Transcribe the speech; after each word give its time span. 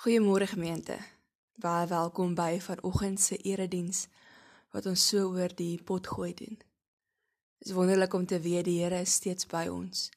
Goeiemôre 0.00 0.46
gemeente. 0.46 0.96
Baie 1.60 1.86
welkom 1.86 2.34
by 2.34 2.60
vanoggend 2.60 3.20
se 3.20 3.36
erediens 3.36 4.06
wat 4.72 4.86
ons 4.88 5.02
so 5.08 5.26
oor 5.34 5.52
die 5.52 5.76
pot 5.76 6.06
gooi 6.08 6.30
doen. 6.34 6.56
Dit 7.58 7.68
is 7.68 7.74
wonderlik 7.76 8.16
om 8.16 8.24
te 8.26 8.38
weet 8.40 8.64
die 8.64 8.78
Here 8.80 9.02
is 9.04 9.18
steeds 9.20 9.44
by 9.44 9.66
ons. 9.68 10.08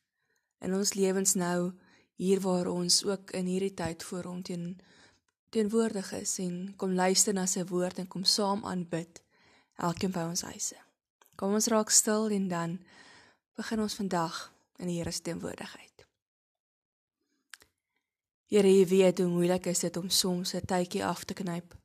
In 0.64 0.72
ons 0.72 0.94
lewens 0.96 1.36
nou 1.36 1.74
hier 2.16 2.40
waar 2.40 2.72
ons 2.72 3.04
ook 3.04 3.36
in 3.36 3.52
hierdie 3.52 3.74
tyd 3.76 4.08
voor 4.08 4.32
hom 4.32 4.40
teen 4.48 4.78
teenwoordig 5.52 6.14
is 6.22 6.40
en 6.40 6.76
kom 6.80 6.96
luister 6.96 7.36
na 7.36 7.44
sy 7.44 7.68
woord 7.68 8.00
en 8.00 8.08
kom 8.08 8.24
saam 8.24 8.64
aanbid 8.64 9.20
elkeen 9.76 10.16
by 10.16 10.24
ons 10.32 10.48
huise. 10.48 10.80
Kom 11.36 11.60
ons 11.60 11.68
raak 11.68 11.92
stil 11.92 12.32
en 12.32 12.48
dan 12.48 12.80
begin 13.60 13.84
ons 13.84 14.00
vandag 14.00 14.46
in 14.80 14.88
die 14.88 15.02
Here 15.02 15.12
se 15.12 15.28
teenwoordigheid. 15.28 15.93
Here, 18.52 18.68
jy 18.68 18.86
weet 18.86 19.20
hoe 19.20 19.28
moeilik 19.32 19.66
is 19.72 19.80
dit 19.80 19.98
om 19.98 20.10
soms 20.10 20.54
'n 20.54 20.66
tydjie 20.66 21.06
af 21.06 21.24
te 21.24 21.34
knyp. 21.34 21.76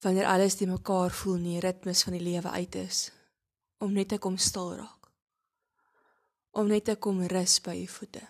Wanneer 0.00 0.26
alles 0.26 0.54
te 0.54 0.66
mekaar 0.66 1.10
voel 1.10 1.36
en 1.36 1.42
die 1.42 1.60
ritmes 1.60 2.02
van 2.02 2.12
die 2.12 2.22
lewe 2.22 2.50
uit 2.50 2.74
is, 2.74 3.12
om 3.78 3.92
net 3.92 4.08
te 4.08 4.18
kom 4.18 4.36
stil 4.36 4.74
raak. 4.74 5.10
Om 6.50 6.66
net 6.66 6.84
te 6.84 6.96
kom 6.96 7.22
rus 7.22 7.60
by 7.60 7.76
u 7.82 7.86
voete. 7.86 8.22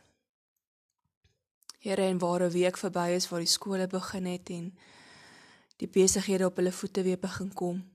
Here, 1.79 2.03
en 2.03 2.19
waar 2.19 2.43
'n 2.43 2.51
week 2.51 2.77
verby 2.77 3.15
is 3.15 3.29
waar 3.29 3.41
die 3.41 3.49
skole 3.49 3.87
begin 3.87 4.27
het 4.27 4.51
en 4.51 4.79
die 5.77 5.89
besighede 5.89 6.47
op 6.47 6.57
hulle 6.57 6.73
voete 6.73 7.03
weer 7.03 7.19
begin 7.19 7.53
kom, 7.55 7.91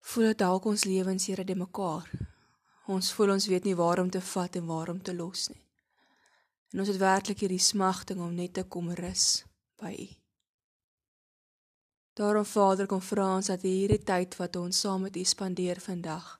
voel 0.00 0.24
dit 0.24 0.38
dalk 0.38 0.64
ons 0.64 0.84
lewens 0.84 1.26
here 1.26 1.44
de 1.44 1.54
mekaar. 1.54 2.10
Ons 2.86 3.12
voel 3.12 3.30
ons 3.30 3.46
weet 3.46 3.64
nie 3.64 3.76
waar 3.76 3.98
om 3.98 4.10
te 4.10 4.20
vat 4.20 4.56
en 4.56 4.66
waar 4.66 4.88
om 4.88 5.02
te 5.02 5.14
los 5.14 5.48
nie. 5.48 5.63
En 6.74 6.82
ons 6.82 6.88
het 6.90 6.98
werklik 6.98 7.44
hierdie 7.44 7.62
smagting 7.62 8.18
om 8.18 8.32
net 8.34 8.56
te 8.58 8.64
kom 8.66 8.88
rus 8.98 9.44
by 9.78 9.92
U. 9.94 10.06
Daarom 12.18 12.44
Vader, 12.44 12.88
kom 12.90 13.02
vra 13.02 13.28
ons 13.36 13.46
dat 13.52 13.62
hierdie 13.62 14.00
tyd 14.02 14.34
wat 14.40 14.56
ons 14.58 14.80
saam 14.82 15.06
met 15.06 15.14
U 15.14 15.22
spandeer 15.22 15.78
vandag 15.82 16.32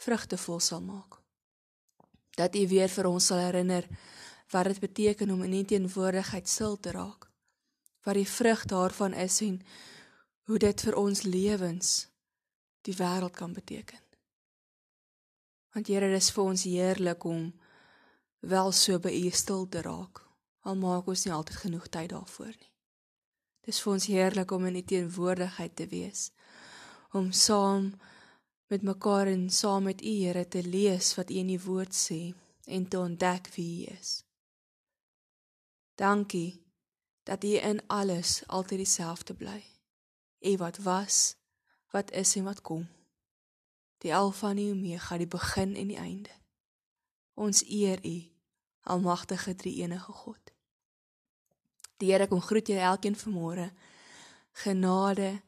vrugtevol 0.00 0.60
sal 0.60 0.80
maak. 0.80 1.18
Dat 2.40 2.56
U 2.56 2.64
weer 2.68 2.88
vir 2.88 3.08
ons 3.10 3.26
sal 3.28 3.42
herinner 3.44 3.84
wat 4.52 4.72
dit 4.72 4.80
beteken 4.80 5.30
om 5.36 5.44
in 5.44 5.58
U 5.60 5.64
teenwoordigheid 5.68 6.48
stil 6.48 6.78
te 6.80 6.96
raak. 6.96 7.28
Wat 8.08 8.16
die 8.16 8.28
vrug 8.28 8.64
daarvan 8.64 9.12
is 9.12 9.40
en 9.44 9.60
hoe 10.48 10.58
dit 10.58 10.80
vir 10.80 10.96
ons 10.96 11.22
lewens 11.28 11.90
die 12.88 12.96
wêreld 12.96 13.36
kan 13.36 13.52
beteken. 13.52 14.00
Want 15.76 15.92
Here, 15.92 16.08
dit 16.08 16.24
is 16.24 16.32
vir 16.32 16.44
ons 16.44 16.64
heerlik 16.64 17.24
om 17.24 17.52
wel 18.42 18.72
so 18.72 18.98
stil 19.30 19.68
te 19.68 19.80
raak. 19.80 20.26
Al 20.60 20.76
maak 20.76 21.06
ons 21.06 21.24
nie 21.24 21.32
altyd 21.32 21.56
genoeg 21.56 21.88
tyd 21.88 22.10
daarvoor 22.10 22.54
nie. 22.58 22.72
Dis 23.62 23.80
vir 23.82 23.92
ons 23.92 24.06
heerlik 24.06 24.50
om 24.50 24.66
in 24.66 24.76
u 24.76 24.82
teenwoordigheid 24.82 25.76
te 25.76 25.86
wees. 25.86 26.30
Om 27.12 27.32
saam 27.32 27.92
met 28.66 28.82
mekaar 28.82 29.26
en 29.26 29.50
saam 29.50 29.82
met 29.82 30.02
u 30.02 30.08
Here 30.08 30.48
te 30.48 30.62
lees 30.62 31.14
wat 31.14 31.30
u 31.30 31.34
in 31.34 31.46
die 31.46 31.60
woord 31.60 31.94
sê 31.94 32.34
en 32.66 32.88
te 32.88 32.98
ontdek 32.98 33.48
wie 33.54 33.86
u 33.86 33.94
is. 33.98 34.24
Dankie 35.94 36.62
dat 37.22 37.44
u 37.44 37.54
in 37.58 37.86
alles 37.86 38.42
altyd 38.46 38.78
dieselfde 38.78 39.34
bly. 39.34 39.62
U 40.40 40.56
wat 40.56 40.78
was, 40.78 41.36
wat 41.90 42.10
is 42.10 42.36
en 42.36 42.44
wat 42.44 42.60
kom. 42.60 42.88
Die 43.98 44.14
Alfa 44.14 44.50
en 44.50 44.56
die 44.56 44.70
Omega, 44.70 45.16
die 45.16 45.30
begin 45.30 45.76
en 45.76 45.86
die 45.86 45.98
einde. 45.98 46.34
Ons 47.34 47.62
eer 47.70 48.02
u 48.06 48.31
almagtige 48.82 49.54
drie-enige 49.54 50.12
God. 50.12 50.52
Die 51.96 52.10
Here 52.12 52.26
kom 52.28 52.40
groet 52.40 52.66
julle 52.66 52.80
elkeen 52.80 53.16
vanmôre. 53.16 53.70
Genade, 54.52 55.42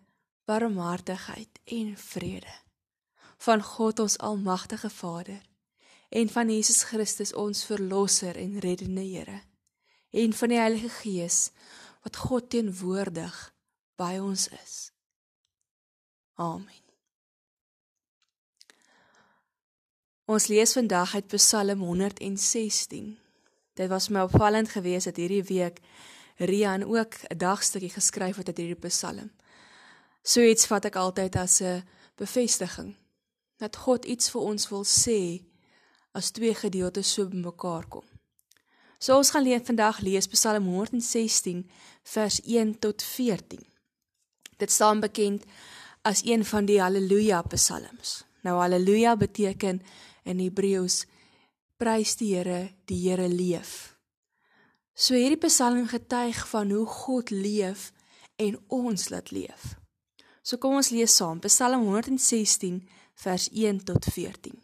barmhartigheid 0.44 1.60
en 1.64 1.96
vrede 1.96 2.62
van 3.44 3.62
God 3.62 3.98
ons 3.98 4.18
almagtige 4.18 4.90
Vader 4.90 5.42
en 6.08 6.28
van 6.28 6.50
Jesus 6.50 6.82
Christus 6.82 7.34
ons 7.34 7.64
verlosser 7.64 8.36
en 8.36 8.58
reddende 8.58 9.02
Here 9.02 9.40
en 10.10 10.32
van 10.32 10.48
die 10.48 10.58
Heilige 10.58 10.88
Gees 10.88 11.50
wat 12.02 12.16
God 12.16 12.50
teenwoordig 12.50 13.36
by 13.96 14.16
ons 14.20 14.48
is. 14.48 14.92
Amen. 16.34 16.82
Ons 20.24 20.46
lees 20.48 20.72
vandag 20.72 21.14
uit 21.14 21.26
Psalm 21.36 21.80
116. 21.80 23.23
Dit 23.74 23.88
was 23.88 24.08
my 24.08 24.20
opvallend 24.20 24.68
geweest 24.68 25.04
dat 25.04 25.16
hierdie 25.16 25.42
week 25.42 25.80
Rian 26.36 26.84
ook 26.84 27.14
'n 27.28 27.36
dagstukkie 27.36 27.90
geskryf 27.90 28.36
het 28.36 28.46
uit 28.46 28.56
hierdie 28.56 28.88
Psalm. 28.88 29.30
So 30.22 30.40
iets 30.40 30.66
vat 30.66 30.84
ek 30.84 30.96
altyd 30.96 31.36
as 31.36 31.60
'n 31.60 31.84
bevestiging 32.16 32.96
dat 33.56 33.76
God 33.76 34.04
iets 34.04 34.30
vir 34.30 34.40
ons 34.40 34.68
wil 34.68 34.84
sê 34.84 35.44
as 36.12 36.30
twee 36.30 36.54
gedeeltes 36.54 37.12
so 37.12 37.28
bymekaar 37.28 37.86
kom. 37.88 38.04
So 38.98 39.16
ons 39.16 39.30
gaan 39.30 39.42
lees 39.42 39.66
vandag 39.66 40.00
lees 40.00 40.26
Psalm 40.26 40.64
116 40.64 41.70
vers 42.02 42.40
1 42.44 42.78
tot 42.78 43.02
14. 43.02 43.66
Dit 44.56 44.70
staan 44.70 45.00
bekend 45.00 45.44
as 46.02 46.22
een 46.24 46.44
van 46.44 46.64
die 46.64 46.80
haleluja 46.80 47.42
psalms. 47.42 48.24
Nou 48.40 48.58
haleluja 48.58 49.16
beteken 49.16 49.82
in 50.22 50.38
Hebreëus 50.38 51.04
prys 51.84 52.14
die 52.16 52.30
Here, 52.32 52.70
die 52.88 52.96
Here 53.02 53.26
leef. 53.28 53.92
So 54.96 55.12
hierdie 55.18 55.40
Psalm 55.42 55.84
getuig 55.90 56.38
van 56.48 56.70
hoe 56.72 56.86
God 56.88 57.28
leef 57.30 57.90
en 58.40 58.56
ons 58.72 59.10
laat 59.12 59.28
leef. 59.34 59.74
So 60.40 60.56
kom 60.56 60.78
ons 60.78 60.88
lees 60.94 61.12
saam 61.12 61.42
Psalm 61.44 61.84
116 61.84 62.78
vers 63.20 63.48
1 63.52 63.82
tot 63.90 64.08
14. 64.14 64.56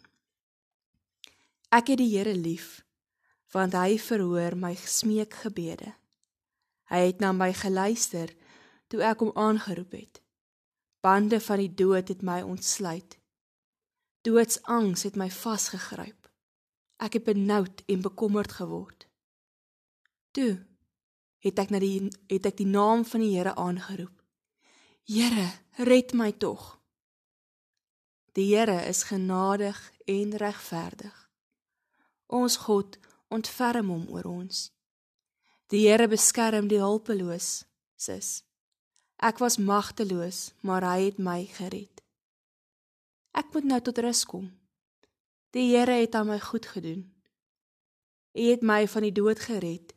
Ek 1.69 1.91
het 1.93 1.99
die 2.01 2.09
Here 2.15 2.33
lief 2.33 2.79
want 3.53 3.75
hy 3.75 3.99
verhoor 3.99 4.55
my 4.55 4.71
smeekgebede. 4.79 5.91
Hy 6.89 7.01
het 7.03 7.19
na 7.21 7.33
my 7.35 7.51
geluister 7.53 8.31
toe 8.89 9.03
ek 9.05 9.21
hom 9.21 9.35
aangeroep 9.35 9.93
het. 9.99 10.23
Bande 11.05 11.37
van 11.43 11.61
die 11.61 11.69
dood 11.83 12.09
het 12.15 12.25
my 12.25 12.39
ontsluit. 12.47 13.19
Doodsangs 14.25 15.05
het 15.05 15.19
my 15.19 15.29
vasgegryp. 15.29 16.20
Ek 17.01 17.17
het 17.17 17.25
benoud 17.25 17.81
en 17.89 18.01
bekommerd 18.01 18.51
geword. 18.59 19.07
Toe 20.31 20.59
het 21.41 21.57
ek 21.59 21.71
na 21.73 21.79
die 21.81 22.11
het 22.29 22.45
ek 22.45 22.59
die 22.61 22.69
naam 22.69 23.05
van 23.07 23.23
die 23.23 23.33
Here 23.33 23.55
aangeroep. 23.57 24.13
Here, 25.09 25.47
red 25.81 26.13
my 26.13 26.29
tog. 26.31 26.77
Die 28.37 28.53
Here 28.53 28.77
is 28.87 29.03
genadig 29.09 29.79
en 30.05 30.37
regverdig. 30.37 31.15
Ons 32.27 32.61
God 32.67 32.99
ontferm 33.27 33.89
hom 33.89 34.05
oor 34.13 34.29
ons. 34.29 34.69
Die 35.73 35.87
Here 35.87 36.07
beskerm 36.07 36.69
die 36.69 36.79
hulpeloos, 36.79 37.63
sis. 37.97 38.43
Ek 39.21 39.41
was 39.41 39.57
magteloos, 39.57 40.51
maar 40.61 40.85
hy 40.85 41.09
het 41.09 41.19
my 41.21 41.43
gered. 41.57 42.01
Ek 43.37 43.51
moet 43.53 43.67
nou 43.69 43.79
tot 43.81 43.99
rus 44.03 44.23
kom. 44.27 44.49
Die 45.51 45.75
Here 45.75 45.91
het 45.91 46.15
aan 46.15 46.27
my 46.27 46.39
goed 46.39 46.65
gedoen. 46.65 47.13
U 48.33 48.41
het 48.41 48.61
my 48.61 48.87
van 48.87 49.01
die 49.01 49.11
dood 49.11 49.39
gered. 49.39 49.95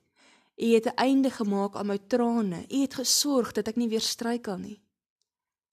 U 0.56 0.66
het 0.74 0.86
'n 0.86 0.96
einde 0.96 1.30
gemaak 1.30 1.76
aan 1.76 1.86
my 1.86 1.98
trane. 1.98 2.64
U 2.68 2.80
het 2.80 2.94
gesorg 2.94 3.52
dat 3.52 3.68
ek 3.68 3.76
nie 3.76 3.88
weer 3.88 4.00
struikel 4.00 4.56
nie. 4.56 4.82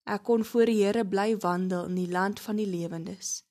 Ek 0.03 0.23
kon 0.23 0.45
voor 0.45 0.65
die 0.65 0.83
Here 0.83 1.05
bly 1.05 1.37
wandel 1.37 1.85
in 1.85 1.95
die 1.95 2.11
land 2.11 2.39
van 2.39 2.55
die 2.55 2.65
lewendes. 2.65 3.43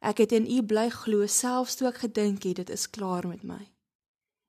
Ek 0.00 0.18
het 0.18 0.32
in 0.32 0.50
U 0.50 0.62
bly 0.62 0.90
glo 0.90 1.26
selfs 1.26 1.74
toe 1.74 1.88
ek 1.88 1.96
gedink 1.96 2.42
het 2.42 2.56
dit 2.56 2.70
is 2.70 2.90
klaar 2.90 3.26
met 3.28 3.42
my. 3.42 3.72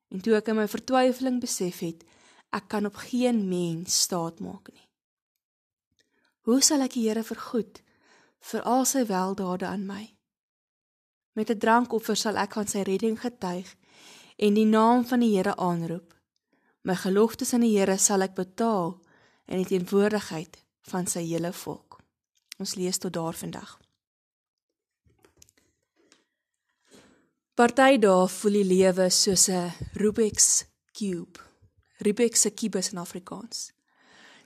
En 0.08 0.22
toe 0.22 0.36
ek 0.36 0.48
in 0.48 0.56
my 0.56 0.68
vertwyfeling 0.68 1.40
besef 1.40 1.80
het 1.80 2.04
ek 2.50 2.68
kan 2.68 2.86
op 2.86 2.96
geen 2.96 3.48
mens 3.48 4.02
staat 4.02 4.40
maak 4.40 4.72
nie. 4.74 4.90
Hoe 6.42 6.62
sal 6.62 6.82
ek 6.82 6.94
die 6.94 7.08
Here 7.08 7.24
vergoed 7.24 7.82
vir 8.40 8.62
al 8.62 8.86
sy 8.86 9.06
weldade 9.06 9.66
aan 9.66 9.86
my? 9.86 10.15
Met 11.36 11.50
'n 11.52 11.58
drankoffer 11.60 12.16
sal 12.16 12.38
ek 12.40 12.54
van 12.54 12.68
sy 12.68 12.82
redding 12.88 13.20
getuig 13.20 13.76
en 14.36 14.54
die 14.54 14.66
naam 14.66 15.06
van 15.06 15.20
die 15.20 15.36
Here 15.36 15.56
aanroep. 15.56 16.14
My 16.82 16.96
geloftes 16.96 17.54
aan 17.54 17.66
die 17.66 17.78
Here 17.78 17.98
sal 17.98 18.22
ek 18.22 18.34
betaal 18.34 19.02
in 19.46 19.58
die 19.58 19.66
teenwoordigheid 19.66 20.64
van 20.82 21.08
sy 21.08 21.26
hele 21.28 21.52
volk. 21.54 22.00
Ons 22.58 22.76
lees 22.76 22.98
tot 22.98 23.14
daar 23.14 23.34
vandag. 23.34 23.80
Party 27.54 27.98
daar 27.98 28.30
voel 28.30 28.52
die 28.52 28.66
lewe 28.68 29.10
soos 29.10 29.48
'n 29.50 29.72
Rubik's 29.94 30.66
cube. 30.92 31.40
Rubik's 31.98 32.42
se 32.42 32.50
kubus 32.50 32.92
in 32.92 32.98
Afrikaans. 32.98 33.72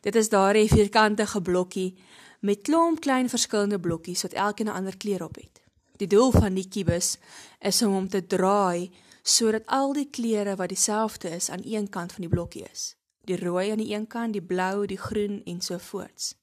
Dit 0.02 0.16
is 0.16 0.30
daardie 0.30 0.70
vierkantige 0.70 1.42
blokkie 1.42 1.98
met 2.40 2.62
klomp 2.62 3.00
klein 3.00 3.30
verskillende 3.30 3.80
blokkies 3.80 4.22
wat 4.22 4.34
elkeen 4.34 4.68
'n 4.68 4.76
ander 4.76 4.98
kleur 4.98 5.24
op 5.24 5.36
het. 5.36 5.59
Die 6.00 6.08
doel 6.08 6.32
van 6.32 6.56
die 6.56 6.68
kubus 6.72 7.18
is 7.60 7.82
om 7.84 7.94
hom 7.98 8.08
te 8.10 8.22
draai 8.24 8.90
sodat 9.24 9.66
al 9.68 9.92
die 9.94 10.08
kleure 10.08 10.56
wat 10.56 10.72
dieselfde 10.72 11.30
is 11.36 11.50
aan 11.52 11.66
een 11.66 11.90
kant 11.92 12.16
van 12.16 12.24
die 12.24 12.32
blokkie 12.32 12.64
is. 12.72 12.96
Die 13.28 13.38
rooi 13.38 13.70
aan 13.72 13.82
die 13.84 13.92
een 13.94 14.08
kant, 14.08 14.34
die 14.34 14.42
blou, 14.42 14.86
die 14.88 14.98
groen 14.98 15.42
en 15.46 15.60
so 15.62 15.78
voorts. 15.78 16.34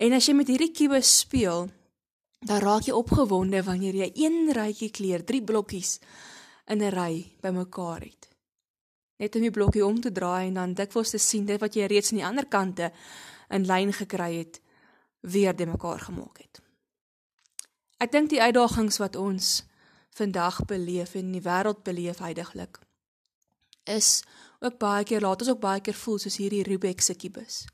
En 0.00 0.14
as 0.16 0.26
jy 0.26 0.34
met 0.38 0.48
hierdie 0.48 0.72
kubus 0.72 1.10
speel, 1.20 1.68
dan 2.40 2.62
raak 2.62 2.88
jy 2.88 2.94
opgewonde 2.96 3.60
wanneer 3.66 3.98
jy 4.00 4.08
een 4.14 4.52
rytjie 4.56 4.90
kleur, 4.94 5.24
drie 5.26 5.42
blokkies 5.42 5.98
in 6.66 6.82
'n 6.82 6.94
ry 6.94 7.26
bymekaar 7.42 8.00
het. 8.00 8.28
Net 9.18 9.34
om 9.34 9.42
die 9.42 9.50
blokkie 9.50 9.86
om 9.86 10.00
te 10.00 10.12
draai 10.12 10.46
en 10.46 10.54
dan 10.54 10.74
dikwels 10.74 11.10
te 11.10 11.18
sien 11.18 11.44
dit 11.44 11.60
wat 11.60 11.74
jy 11.74 11.86
reeds 11.86 12.12
aan 12.12 12.18
die 12.18 12.26
ander 12.26 12.46
kante 12.46 12.92
in 13.50 13.66
lyn 13.66 13.92
gekry 13.92 14.38
het, 14.38 14.60
weer 15.20 15.56
de 15.56 15.66
mekaar 15.66 15.98
gemaak 15.98 16.38
het. 16.38 16.67
Ek 17.98 18.12
dink 18.12 18.30
die 18.30 18.42
uitdagings 18.42 19.00
wat 19.02 19.16
ons 19.16 19.64
vandag 20.14 20.64
beleef 20.70 21.14
en 21.14 21.26
in 21.26 21.32
die 21.38 21.42
wêreld 21.42 21.82
beleef 21.82 22.22
heidaglik 22.22 22.78
is 23.88 24.22
ook 24.60 24.78
baie 24.78 25.04
keer 25.04 25.24
laat 25.24 25.42
ons 25.42 25.50
ook 25.50 25.60
baie 25.62 25.80
keer 25.80 25.96
voel 25.96 26.18
soos 26.20 26.36
hierdie 26.36 26.62
Rubik 26.66 27.00
se 27.00 27.14
kubus. 27.16 27.64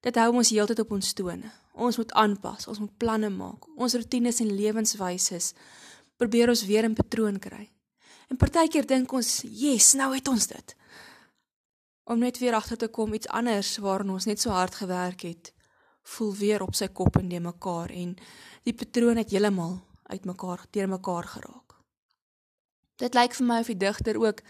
Dit 0.00 0.16
hou 0.20 0.30
ons 0.38 0.50
heeltyd 0.54 0.80
op 0.84 0.94
ons 0.96 1.12
tone. 1.18 1.50
Ons 1.74 1.98
moet 2.00 2.12
aanpas, 2.16 2.68
ons 2.70 2.78
moet 2.80 2.92
planne 2.98 3.28
maak. 3.30 3.66
Ons 3.76 3.96
rotines 3.98 4.40
en 4.40 4.52
lewenswyses 4.54 5.52
probeer 6.16 6.48
ons 6.48 6.64
weer 6.64 6.88
in 6.88 6.96
patroon 6.96 7.38
kry. 7.42 7.66
En 8.32 8.38
partykeer 8.40 8.86
dink 8.86 9.12
ons, 9.12 9.42
"Yes, 9.44 9.92
nou 9.94 10.14
het 10.14 10.28
ons 10.28 10.46
dit." 10.46 10.76
Om 12.04 12.18
net 12.18 12.38
weer 12.38 12.54
agter 12.54 12.76
te 12.76 12.88
kom 12.88 13.14
iets 13.14 13.28
anders 13.28 13.76
waarna 13.78 14.12
ons 14.12 14.24
net 14.24 14.40
so 14.40 14.50
hard 14.50 14.74
gewerk 14.74 15.20
het, 15.20 15.52
voel 16.06 16.34
weer 16.38 16.62
op 16.62 16.74
sy 16.74 16.88
kop 16.88 17.18
en 17.18 17.28
de 17.28 17.40
mekaar 17.42 17.90
en 17.90 18.14
die 18.66 18.74
patroon 18.74 19.18
het 19.18 19.32
heeltemal 19.34 19.78
uitmekaar 20.06 20.66
teer 20.70 20.88
mekaar 20.88 21.26
geraak. 21.26 21.74
Dit 22.96 23.14
lyk 23.18 23.34
vir 23.36 23.46
my 23.46 23.58
of 23.60 23.70
die 23.72 23.78
digter 23.80 24.18
ook 24.22 24.40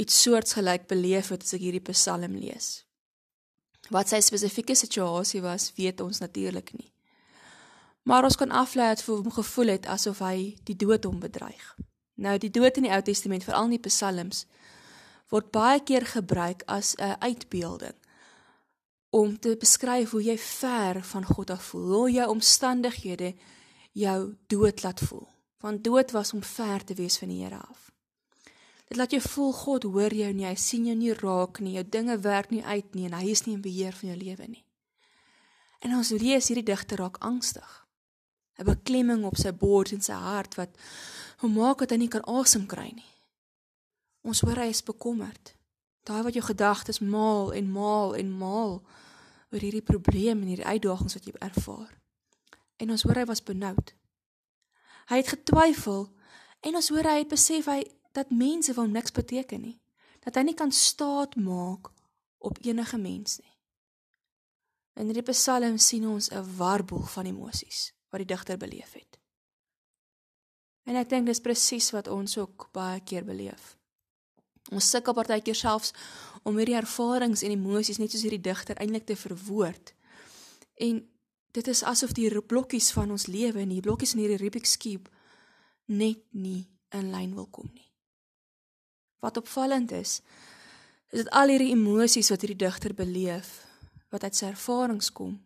iets 0.00 0.22
soortgelyk 0.22 0.86
beleef 0.88 1.32
het 1.34 1.44
as 1.44 1.54
ek 1.56 1.64
hierdie 1.66 1.84
Psalm 1.90 2.38
lees. 2.38 2.84
Wat 3.90 4.08
sy 4.08 4.22
spesifieke 4.22 4.76
situasie 4.78 5.42
was, 5.42 5.72
weet 5.76 6.00
ons 6.00 6.22
natuurlik 6.22 6.70
nie. 6.78 6.92
Maar 8.08 8.24
ons 8.24 8.38
kan 8.38 8.50
aflei 8.50 8.88
dat 8.94 9.02
hy 9.06 9.34
gevoel 9.34 9.74
het 9.74 9.86
asof 9.86 10.22
hy 10.22 10.54
die 10.66 10.78
dood 10.78 11.04
hom 11.04 11.20
bedreig. 11.20 11.74
Nou 12.14 12.38
die 12.38 12.50
dood 12.50 12.78
in 12.78 12.86
die 12.86 12.94
Ou 12.94 13.02
Testament, 13.02 13.44
veral 13.44 13.68
in 13.68 13.76
die 13.76 13.84
Psalms, 13.88 14.46
word 15.30 15.50
baie 15.52 15.80
keer 15.82 16.06
gebruik 16.06 16.62
as 16.66 16.94
'n 16.98 17.16
uitbeelding 17.20 18.01
om 19.12 19.38
te 19.38 19.56
beskryf 19.60 20.14
hoe 20.16 20.22
jy 20.24 20.38
ver 20.40 21.02
van 21.04 21.24
God 21.28 21.50
af 21.52 21.64
voel, 21.70 21.88
hoe 21.92 22.10
jou 22.10 22.28
omstandighede 22.32 23.34
jou 23.92 24.18
dood 24.48 24.82
laat 24.82 25.00
voel. 25.04 25.26
Want 25.60 25.84
dood 25.84 26.14
was 26.16 26.32
om 26.32 26.42
ver 26.42 26.84
te 26.84 26.94
wees 26.96 27.18
van 27.20 27.28
die 27.28 27.42
Here 27.42 27.58
af. 27.60 27.90
Dit 28.88 28.96
laat 28.96 29.12
jou 29.12 29.20
voel 29.20 29.52
God 29.52 29.84
hoor 29.84 30.14
jou 30.16 30.32
nie, 30.32 30.46
hy 30.48 30.56
sien 30.56 30.88
jou 30.88 30.96
nie 30.96 31.12
raak 31.12 31.60
nie, 31.60 31.74
jou 31.76 31.84
dinge 31.84 32.16
werk 32.24 32.50
nie 32.50 32.64
uit 32.64 32.94
nie 32.96 33.06
en 33.10 33.18
hy 33.18 33.30
is 33.34 33.44
nie 33.44 33.54
in 33.58 33.62
beheer 33.64 33.92
van 34.00 34.14
jou 34.14 34.18
lewe 34.18 34.48
nie. 34.48 34.64
En 35.84 35.92
ons 35.98 36.10
lees 36.16 36.48
hierdie 36.48 36.66
digter 36.72 37.04
raak 37.04 37.20
angstig. 37.20 37.70
'n 38.58 38.64
Beklemming 38.64 39.24
op 39.24 39.36
sy 39.36 39.52
bors 39.52 39.92
en 39.92 40.00
sy 40.00 40.16
hart 40.16 40.56
wat 40.56 40.76
hom 41.44 41.52
maak 41.56 41.78
dat 41.78 41.90
hy 41.90 41.96
nie 41.96 42.12
kan 42.12 42.24
asem 42.24 42.66
kry 42.66 42.92
nie. 42.94 43.12
Ons 44.24 44.40
hoor 44.40 44.56
hy 44.56 44.68
is 44.70 44.82
bekommerd. 44.82 45.54
Daai 46.02 46.22
wat 46.26 46.34
jou 46.34 46.44
gedagtes 46.44 46.98
maal 46.98 47.52
en 47.52 47.70
maal 47.70 48.16
en 48.18 48.30
maal 48.38 48.80
oor 49.52 49.60
hierdie 49.60 49.84
probleem 49.84 50.42
en 50.42 50.50
hierdie 50.50 50.66
uitdagings 50.66 51.14
wat 51.14 51.26
jy 51.28 51.34
ervaar. 51.38 51.92
En 52.76 52.90
ons 52.90 53.04
hoor 53.06 53.22
hy 53.22 53.26
was 53.30 53.44
benoud. 53.44 53.94
Hy 55.12 55.20
het 55.20 55.32
getwyfel 55.34 56.08
en 56.66 56.78
ons 56.78 56.88
hoor 56.90 57.06
hy 57.06 57.18
het 57.22 57.30
besef 57.30 57.68
hy 57.70 57.82
dat 58.16 58.34
mense 58.34 58.74
vir 58.74 58.82
hom 58.82 58.94
niks 58.94 59.14
beteken 59.14 59.62
nie. 59.62 59.78
Dat 60.22 60.38
hy 60.38 60.46
nie 60.46 60.58
kan 60.58 60.72
staat 60.72 61.36
maak 61.36 61.90
op 62.42 62.58
enige 62.62 62.98
mens 62.98 63.38
nie. 63.38 63.52
In 64.98 65.08
hierdie 65.08 65.24
Psalm 65.30 65.78
sien 65.78 66.06
ons 66.06 66.30
'n 66.30 66.56
warboel 66.56 67.06
van 67.14 67.26
emosies 67.26 67.92
wat 68.10 68.20
die 68.20 68.34
digter 68.34 68.58
beleef 68.58 68.92
het. 68.92 69.18
En 70.84 70.96
ek 70.96 71.08
dink 71.08 71.26
dis 71.26 71.40
presies 71.40 71.90
wat 71.90 72.08
ons 72.08 72.38
ook 72.38 72.68
baie 72.72 73.00
keer 73.00 73.24
beleef. 73.24 73.78
Ons 74.70 74.90
sukkel 74.90 75.14
partykeer 75.14 75.58
selfs 75.58 75.92
om 76.46 76.58
hierdie 76.58 76.78
ervarings 76.78 77.42
en 77.42 77.54
emosies 77.54 77.98
net 77.98 78.12
soos 78.12 78.22
hierdie 78.26 78.42
digter 78.42 78.78
eintlik 78.78 79.08
te 79.08 79.16
verwoord. 79.18 79.94
En 80.78 81.02
dit 81.52 81.68
is 81.68 81.82
asof 81.82 82.14
die 82.16 82.30
blokkies 82.40 82.92
van 82.96 83.10
ons 83.10 83.26
lewe 83.26 83.60
en 83.60 83.74
die 83.74 83.82
blokkies 83.84 84.14
in 84.14 84.22
hierdie 84.22 84.40
Rubik's 84.40 84.76
cube 84.76 85.10
net 85.86 86.22
nie 86.30 86.68
in 86.94 87.10
lyn 87.12 87.34
wil 87.34 87.48
kom 87.50 87.68
nie. 87.74 87.90
Wat 89.22 89.36
opvallend 89.36 89.92
is, 89.92 90.20
is 91.12 91.22
dit 91.22 91.30
al 91.30 91.52
hierdie 91.52 91.74
emosies 91.74 92.30
wat 92.32 92.42
hierdie 92.42 92.62
digter 92.64 92.94
beleef, 92.96 93.60
wat 94.10 94.24
uit 94.24 94.36
sy 94.36 94.48
ervarings 94.50 95.12
kom, 95.14 95.36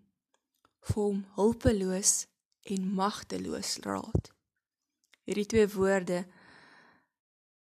vir 0.87 1.03
hom 1.03 1.21
hulpeloos 1.37 2.27
en 2.73 2.89
magteloos 2.99 3.77
raad. 3.85 4.31
Hierdie 5.27 5.49
twee 5.51 5.69
woorde 5.75 6.25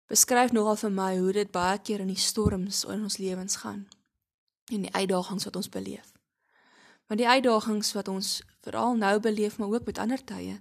beskryf 0.07 0.51
nogal 0.55 0.77
vir 0.79 0.91
my 0.91 1.11
hoe 1.17 1.33
dit 1.35 1.51
baie 1.51 1.79
keer 1.79 2.03
in 2.03 2.11
die 2.11 2.19
storms 2.19 2.83
in 2.85 3.03
ons 3.03 3.17
lewens 3.17 3.59
gaan 3.63 3.87
en 4.71 4.83
die 4.83 4.93
uitdagings 4.93 5.47
wat 5.47 5.55
ons 5.55 5.69
beleef. 5.71 6.13
Want 7.07 7.21
die 7.21 7.27
uitdagings 7.27 7.93
wat 7.95 8.07
ons 8.11 8.41
veral 8.67 8.97
nou 8.99 9.19
beleef, 9.23 9.57
maar 9.57 9.71
ook 9.77 9.85
met 9.85 9.99
ander 10.03 10.23
tye, 10.23 10.57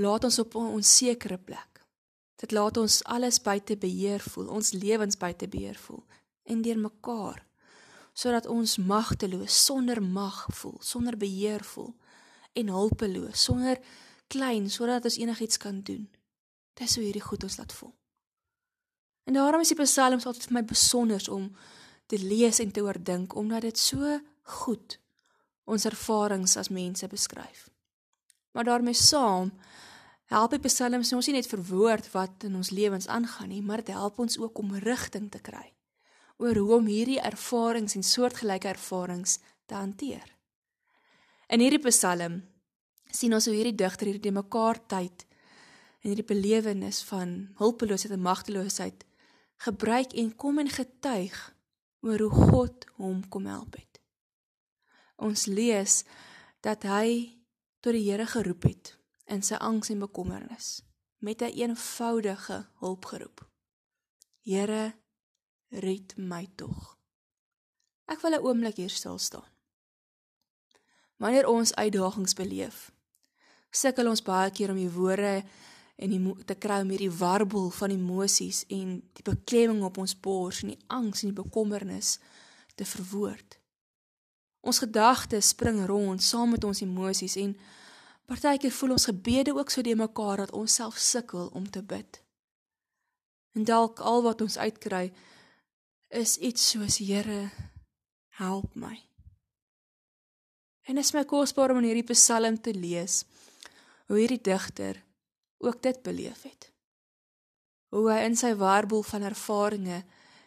laat 0.00 0.24
ons 0.24 0.38
op 0.38 0.54
'n 0.54 0.76
onsekere 0.80 1.38
plek. 1.38 1.84
Dit 2.36 2.52
laat 2.52 2.76
ons 2.76 3.04
alles 3.04 3.40
buite 3.42 3.76
beheer 3.76 4.20
voel, 4.20 4.48
ons 4.48 4.72
lewens 4.72 5.16
buite 5.16 5.48
beheer 5.48 5.76
voel 5.76 6.04
en 6.44 6.62
deur 6.62 6.78
mekaar 6.78 7.44
sodat 8.16 8.46
ons 8.46 8.76
magteloos, 8.76 9.64
sonder 9.64 10.02
mag 10.02 10.46
voel, 10.48 10.78
sonder 10.80 11.16
beheer 11.16 11.64
voel 11.64 11.94
en 12.52 12.68
hulpeloos, 12.68 13.42
sonder 13.42 13.80
klein 14.26 14.70
sodat 14.70 15.04
ons 15.04 15.18
enigiets 15.20 15.56
kan 15.56 15.82
doen. 15.82 16.08
Dis 16.74 16.94
hoe 16.96 17.04
hierdie 17.04 17.24
goed 17.24 17.42
ons 17.42 17.56
laat 17.56 17.72
voel. 17.72 17.92
En 19.26 19.34
daarom 19.34 19.60
is 19.60 19.72
die 19.74 19.80
psalms 19.80 20.26
altyd 20.26 20.44
vir 20.46 20.54
my 20.54 20.62
besonder 20.64 21.22
om 21.34 21.48
te 22.06 22.18
lees 22.22 22.60
en 22.62 22.70
te 22.70 22.84
oordink 22.86 23.34
omdat 23.34 23.66
dit 23.66 23.78
so 23.78 24.18
goed 24.58 24.98
ons 25.66 25.86
ervarings 25.88 26.54
as 26.56 26.70
mense 26.70 27.08
beskryf. 27.10 27.66
Maar 28.54 28.68
daarmee 28.70 28.94
saam 28.94 29.50
help 30.30 30.54
die 30.54 30.62
psalms 30.68 31.10
ons 31.12 31.26
nie 31.26 31.34
net 31.40 31.50
verwoord 31.50 32.06
wat 32.14 32.46
in 32.46 32.54
ons 32.54 32.70
lewens 32.70 33.08
aangaan 33.10 33.50
nie, 33.50 33.62
maar 33.62 33.82
dit 33.82 33.94
help 33.94 34.20
ons 34.22 34.38
ook 34.38 34.62
om 34.62 34.76
rigting 34.86 35.26
te 35.30 35.42
kry 35.42 35.72
oor 36.38 36.54
hoe 36.60 36.76
om 36.76 36.86
hierdie 36.86 37.18
ervarings 37.24 37.96
en 37.96 38.04
soortgelyke 38.04 38.68
ervarings 38.68 39.38
te 39.66 39.74
hanteer. 39.74 40.26
In 41.48 41.62
hierdie 41.64 41.82
psalm 41.88 42.42
sien 43.10 43.34
ons 43.34 43.46
hoe 43.48 43.54
hierdie 43.56 43.74
digter 43.74 44.12
hierdie 44.12 44.34
mekaar 44.34 44.78
tyd 44.86 45.26
en 46.02 46.12
hierdie 46.12 46.28
belewenis 46.28 47.02
van 47.08 47.36
hulpeloosheid 47.58 48.14
en 48.14 48.22
magteloosheid 48.22 49.06
gebruik 49.56 50.12
en 50.12 50.34
kom 50.36 50.58
en 50.58 50.68
getuig 50.68 51.36
oor 52.00 52.18
hoe 52.18 52.48
God 52.50 52.86
hom 52.96 53.28
kom 53.28 53.46
help 53.46 53.76
het. 53.76 54.00
Ons 55.16 55.46
lees 55.46 56.04
dat 56.60 56.82
hy 56.82 57.38
tot 57.80 57.96
die 57.96 58.04
Here 58.10 58.26
geroep 58.26 58.66
het 58.68 58.94
in 59.26 59.42
sy 59.42 59.58
angs 59.62 59.90
en 59.90 60.04
bekommernis 60.04 60.82
met 61.18 61.40
'n 61.42 61.44
een 61.44 61.70
eenvoudige 61.70 62.66
hulpgeroep. 62.78 63.48
Here, 64.40 64.94
red 65.68 66.16
my 66.16 66.48
tog. 66.54 66.98
Ek 68.04 68.20
wil 68.20 68.34
'n 68.34 68.44
oomblik 68.44 68.76
hier 68.76 68.90
stil 68.90 69.18
staan. 69.18 69.50
Wanneer 71.16 71.46
ons 71.46 71.74
uitdagings 71.74 72.34
beleef, 72.34 72.92
sukkel 73.70 74.08
ons 74.08 74.22
baie 74.22 74.50
keer 74.50 74.70
om 74.70 74.76
die 74.76 74.90
woorde 74.90 75.44
en 75.96 76.12
die 76.12 76.44
te 76.44 76.56
kry 76.60 76.80
om 76.84 76.90
hierdie 76.92 77.12
warboel 77.12 77.70
van 77.72 77.94
emosies 77.94 78.64
en 78.68 78.98
die 79.16 79.24
beklemming 79.24 79.82
op 79.86 79.98
ons 79.98 80.16
bors 80.20 80.62
en 80.62 80.74
die 80.74 80.82
angs 80.92 81.22
en 81.22 81.32
die 81.32 81.42
bekommernis 81.42 82.18
te 82.76 82.84
verwoord. 82.84 83.56
Ons 84.66 84.82
gedagtes 84.82 85.54
spring 85.54 85.80
rond 85.88 86.22
saam 86.22 86.52
met 86.52 86.64
ons 86.64 86.82
emosies 86.84 87.38
en 87.40 87.56
Partykeer 88.26 88.72
voel 88.74 88.96
ons 88.96 89.06
gebede 89.06 89.52
ook 89.54 89.70
so 89.70 89.86
deur 89.86 89.98
mekaar 90.00 90.42
dat 90.42 90.52
ons 90.58 90.74
self 90.74 90.98
sukkel 90.98 91.46
om 91.54 91.68
te 91.70 91.82
bid. 91.82 92.18
En 93.54 93.64
dalk 93.64 94.02
al 94.02 94.24
wat 94.26 94.42
ons 94.42 94.58
uitkry 94.58 95.12
is 96.10 96.34
iets 96.36 96.70
soos 96.72 96.98
Here, 96.98 97.50
help 98.42 98.74
my. 98.74 98.98
En 100.90 100.98
is 100.98 101.14
my 101.14 101.22
kosbaar 101.24 101.70
om 101.70 101.86
hierdie 101.86 102.06
Psalm 102.10 102.58
te 102.60 102.74
lees 102.74 103.22
hoe 104.06 104.18
hierdie 104.18 104.42
digter 104.42 105.05
ook 105.58 105.82
dit 105.82 106.02
beleef 106.02 106.42
het. 106.42 106.72
Hoe 107.88 108.10
hy 108.10 108.20
in 108.26 108.36
sy 108.36 108.54
warboel 108.54 109.02
van 109.06 109.22
ervarings 109.22 110.04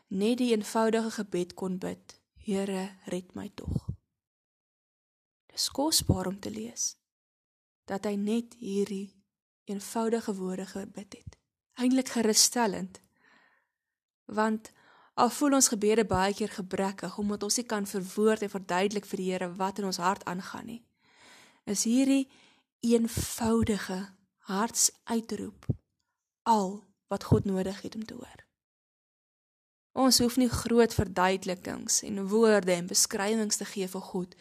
net 0.10 0.38
die 0.38 0.52
eenvoudige 0.54 1.12
gebed 1.12 1.54
kon 1.54 1.78
bid: 1.78 2.20
Here, 2.36 2.90
red 3.06 3.36
my 3.36 3.50
tog. 3.56 3.90
Dis 5.50 5.70
kosbaar 5.70 6.28
om 6.28 6.40
te 6.40 6.52
lees 6.52 6.96
dat 7.90 8.06
hy 8.06 8.16
net 8.16 8.54
hierdie 8.62 9.16
eenvoudige 9.66 10.36
woorde 10.36 10.66
gebid 10.66 11.14
het. 11.18 11.38
Eintlik 11.74 12.10
gerusstellend 12.14 13.02
Want 14.30 14.72
al 15.14 15.30
voel 15.30 15.58
ons 15.58 15.68
gebede 15.68 16.06
baie 16.06 16.34
keer 16.34 16.52
gebrekkig 16.54 17.18
omdat 17.18 17.44
ons 17.44 17.58
nie 17.58 17.66
kan 17.66 17.88
verwoord 17.90 18.46
en 18.46 18.54
verduidelik 18.54 19.08
vir 19.10 19.22
die 19.22 19.32
Here 19.32 19.50
wat 19.58 19.82
in 19.82 19.90
ons 19.90 19.98
hart 19.98 20.24
aangaan 20.30 20.70
nie, 20.70 20.84
is 21.66 21.84
hierdie 21.90 22.30
eenvoudige 22.86 23.98
hartsuitroep 24.50 25.68
al 26.50 26.80
wat 27.08 27.24
God 27.30 27.46
nodig 27.46 27.82
het 27.82 27.96
om 27.96 28.06
te 28.06 28.18
hoor. 28.18 28.46
Ons 30.00 30.20
hoef 30.20 30.38
nie 30.38 30.50
groot 30.50 30.94
verduidelikings 30.94 32.02
en 32.08 32.28
woorde 32.28 32.74
en 32.74 32.90
beskrywings 32.90 33.62
te 33.62 33.66
gee 33.66 33.88
vir 33.90 34.06
God 34.12 34.36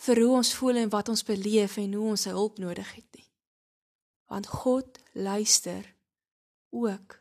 vir 0.00 0.22
hoe 0.22 0.36
ons 0.40 0.52
voel 0.56 0.80
en 0.80 0.92
wat 0.92 1.10
ons 1.12 1.22
beleef 1.28 1.76
en 1.76 1.94
hoe 1.94 2.10
ons 2.14 2.22
sy 2.26 2.32
hulp 2.32 2.58
nodig 2.62 2.88
het 2.96 3.18
nie. 3.18 3.26
Want 4.32 4.46
God 4.48 5.00
luister 5.12 5.84
ook 6.70 7.18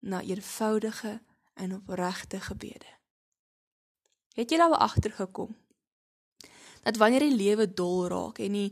na 0.00 0.22
eenvoudige 0.22 1.18
en 1.54 1.74
opregte 1.74 2.40
gebede. 2.40 2.88
Het 4.36 4.50
jy 4.50 4.60
nou 4.60 4.72
agtergekom 4.72 5.56
dat 6.86 6.96
wanneer 7.02 7.26
die 7.26 7.36
lewe 7.36 7.66
dol 7.66 8.06
raak 8.08 8.38
en 8.38 8.54
die 8.54 8.70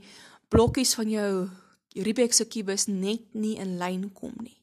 blokkies 0.48 0.94
van 0.94 1.10
jou 1.10 1.30
Rubik's 2.02 2.42
kubus 2.50 2.86
net 2.86 3.34
nie 3.34 3.54
in 3.62 3.76
lyn 3.78 4.08
kom 4.12 4.34
nie, 4.42 4.56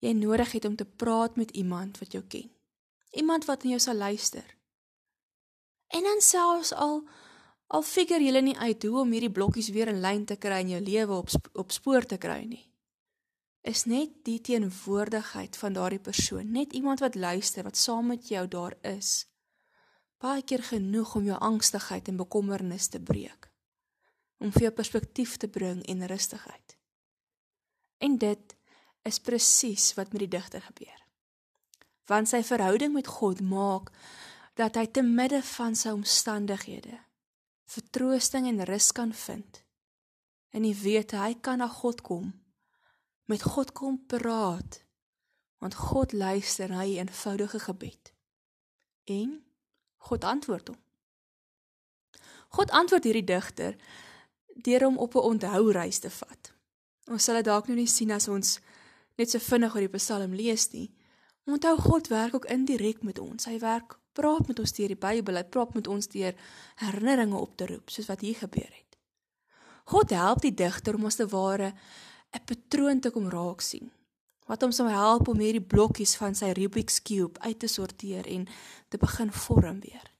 jy 0.00 0.14
nodig 0.16 0.54
het 0.56 0.64
om 0.64 0.76
te 0.76 0.84
praat 0.84 1.36
met 1.36 1.50
iemand 1.50 1.98
wat 2.00 2.16
jou 2.16 2.22
ken. 2.24 2.48
Iemand 3.12 3.44
wat 3.44 3.64
na 3.64 3.74
jou 3.74 3.80
sal 3.80 3.98
luister. 3.98 4.56
En 5.90 6.02
dan 6.02 6.20
selfs 6.20 6.72
al 6.72 7.02
al 7.66 7.82
figure 7.82 8.24
jy 8.24 8.40
nie 8.42 8.56
uit 8.58 8.82
hoe 8.82 9.00
om 9.00 9.12
hierdie 9.14 9.30
blokkies 9.30 9.68
weer 9.74 9.90
in 9.92 10.00
lyn 10.02 10.24
te 10.26 10.36
kry 10.36 10.62
en 10.62 10.72
jou 10.72 10.80
lewe 10.82 11.14
op 11.14 11.50
op 11.54 11.70
spoor 11.70 12.06
te 12.06 12.18
kry 12.18 12.40
nie. 12.46 12.64
Is 13.62 13.84
net 13.84 14.24
die 14.24 14.40
teenwoordigheid 14.40 15.56
van 15.60 15.76
daardie 15.76 16.00
persoon, 16.00 16.50
net 16.50 16.72
iemand 16.72 17.02
wat 17.04 17.14
luister, 17.14 17.62
wat 17.62 17.76
saam 17.76 18.06
met 18.06 18.28
jou 18.28 18.46
daar 18.48 18.74
is. 18.82 19.28
Baie 20.18 20.42
keer 20.42 20.62
genoeg 20.64 21.14
om 21.14 21.28
jou 21.28 21.38
angstigheid 21.38 22.08
en 22.08 22.16
bekommernis 22.16 22.88
te 22.88 23.00
breek. 23.00 23.49
Om 24.40 24.52
vir 24.54 24.68
jou 24.68 24.72
perspektief 24.72 25.36
te 25.36 25.48
bring 25.48 25.82
en 25.84 26.06
rustigheid. 26.08 26.76
En 28.00 28.16
dit 28.18 28.56
is 29.08 29.20
presies 29.20 29.92
wat 29.98 30.12
met 30.12 30.24
die 30.24 30.32
digter 30.32 30.64
gebeur. 30.64 30.96
Want 32.08 32.28
sy 32.28 32.40
verhouding 32.42 32.94
met 32.96 33.06
God 33.20 33.44
maak 33.44 33.92
dat 34.58 34.80
hy 34.80 34.86
te 34.88 35.04
midde 35.04 35.42
van 35.54 35.76
sy 35.76 35.92
omstandighede 35.94 36.98
vertroosting 37.70 38.46
en 38.46 38.64
rus 38.64 38.92
kan 38.92 39.12
vind. 39.14 39.62
En 40.50 40.64
hy 40.66 40.74
weet 40.74 41.14
hy 41.14 41.34
kan 41.40 41.60
na 41.62 41.68
God 41.70 42.02
kom. 42.06 42.32
Met 43.30 43.44
God 43.46 43.72
kom 43.72 44.00
praat. 44.10 44.80
Want 45.62 45.76
God 45.78 46.12
luister 46.12 46.68
na 46.68 46.82
'n 46.82 46.98
eenvoudige 46.98 47.58
gebed. 47.58 48.12
En 49.04 49.44
God 49.96 50.24
antwoord 50.24 50.68
hom. 50.68 50.80
God 52.48 52.70
antwoord 52.70 53.04
hierdie 53.04 53.24
digter 53.24 53.76
deur 54.62 54.84
hom 54.84 54.98
op 54.98 55.14
'n 55.14 55.26
onthoureis 55.32 55.98
te 55.98 56.10
vat. 56.10 56.52
Ons 57.10 57.24
sal 57.24 57.34
dit 57.34 57.44
dalk 57.44 57.66
nou 57.66 57.76
nie 57.76 57.86
sien 57.86 58.10
as 58.10 58.28
ons 58.28 58.60
net 59.18 59.30
so 59.30 59.38
vinnig 59.38 59.74
oor 59.74 59.80
die 59.80 59.98
Psalm 59.98 60.34
lees 60.34 60.70
nie. 60.72 60.90
Onthou 61.46 61.76
God 61.76 62.08
werk 62.08 62.34
ook 62.34 62.44
indirek 62.44 63.02
met 63.02 63.18
ons. 63.18 63.44
Hy 63.44 63.58
werk 63.58 63.98
praat 64.12 64.46
met 64.46 64.58
ons 64.58 64.72
deur 64.72 64.88
die 64.88 64.96
Bybel. 65.00 65.36
Hy 65.36 65.44
praat 65.44 65.74
met 65.74 65.86
ons 65.86 66.08
deur 66.08 66.34
herinneringe 66.76 67.36
op 67.36 67.56
te 67.56 67.66
roep, 67.66 67.90
soos 67.90 68.06
wat 68.06 68.20
hier 68.20 68.34
gebeur 68.34 68.70
het. 68.70 68.98
God 69.90 70.10
help 70.14 70.42
die 70.44 70.54
digter 70.54 70.94
om 70.94 71.08
as 71.08 71.18
te 71.18 71.26
ware 71.26 71.72
'n 72.32 72.44
patroon 72.46 73.00
te 73.00 73.10
kom 73.10 73.28
raak 73.28 73.60
sien. 73.60 73.90
Wat 74.46 74.62
hom 74.62 74.72
sou 74.72 74.88
help 74.88 75.28
om 75.28 75.38
hierdie 75.38 75.66
blokkies 75.66 76.16
van 76.16 76.34
sy 76.34 76.52
Rubik's 76.52 77.02
cube 77.02 77.40
uit 77.40 77.58
te 77.58 77.66
sorteer 77.66 78.26
en 78.26 78.46
te 78.88 78.98
begin 78.98 79.32
vorm 79.32 79.80
weer. 79.80 80.10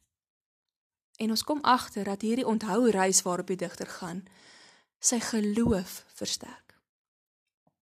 En 1.21 1.31
ons 1.35 1.45
kom 1.45 1.61
agter 1.69 2.09
dat 2.09 2.25
hierdie 2.25 2.47
onthou 2.49 2.91
reis 2.91 3.21
waarop 3.27 3.51
die 3.53 3.61
digter 3.61 3.89
gaan, 4.01 4.25
sy 5.01 5.21
geloof 5.21 6.05
versterk. 6.17 6.77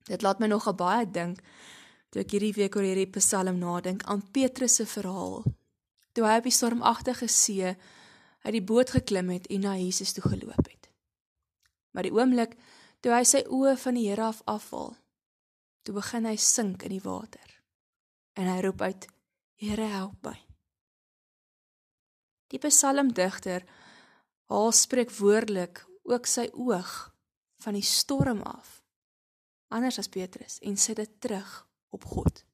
Dit 0.09 0.23
laat 0.23 0.41
my 0.43 0.49
nogal 0.51 0.75
baie 0.75 1.07
dink 1.07 1.43
toe 2.09 2.23
ek 2.23 2.33
hierdie 2.35 2.55
week 2.57 2.77
oor 2.79 2.87
hierdie 2.87 3.11
Psalm 3.19 3.61
nadink 3.61 4.07
aan 4.09 4.25
Petrus 4.33 4.79
se 4.81 4.87
verhaal. 4.89 5.45
Toe 6.17 6.25
hy 6.25 6.39
op 6.41 6.49
die 6.49 6.55
stormagtige 6.55 7.29
see 7.29 7.75
uit 8.47 8.55
die 8.55 8.65
boot 8.65 8.95
geklim 8.97 9.31
het 9.35 9.47
en 9.53 9.67
na 9.67 9.77
Jesus 9.77 10.15
toe 10.17 10.25
geloop 10.25 10.65
het. 10.65 10.89
Maar 11.93 12.09
die 12.09 12.15
oomblik 12.17 12.57
toe 13.05 13.13
hy 13.13 13.23
sy 13.29 13.45
oë 13.45 13.77
van 13.85 14.01
die 14.01 14.09
Here 14.09 14.25
af 14.31 14.43
afhaal, 14.49 14.97
toe 15.85 15.95
begin 16.01 16.27
hy 16.27 16.37
sink 16.41 16.83
in 16.89 16.97
die 16.97 17.05
water. 17.05 17.55
En 18.39 18.49
hy 18.49 18.61
roep 18.65 18.83
uit: 18.83 19.09
Here 19.61 19.87
help 19.93 20.23
my. 20.25 20.48
Die 22.49 22.61
psalmdigter 22.63 23.67
haal 24.49 24.73
spreek 24.73 25.13
woordelik 25.13 25.85
ook 26.09 26.27
sy 26.27 26.49
oog 26.53 26.93
van 27.61 27.77
die 27.77 27.85
storm 27.85 28.43
af 28.43 28.79
anders 29.69 29.99
as 29.99 30.09
Petrus 30.09 30.59
en 30.65 30.77
sit 30.77 30.97
dit 30.97 31.21
terug 31.21 31.69
op 31.89 32.05
God. 32.05 32.45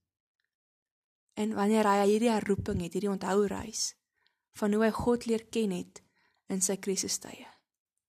En 1.34 1.54
wanneer 1.54 1.86
hy 1.86 2.06
hierdie 2.08 2.30
herroeping 2.30 2.82
het, 2.82 2.94
hierdie 2.94 3.10
onthou 3.10 3.46
reis 3.50 3.94
van 4.58 4.74
hoe 4.74 4.84
hy 4.84 4.92
God 4.94 5.26
leer 5.26 5.46
ken 5.50 5.74
het 5.74 6.02
in 6.50 6.62
sy 6.62 6.76
krisistye. 6.78 7.48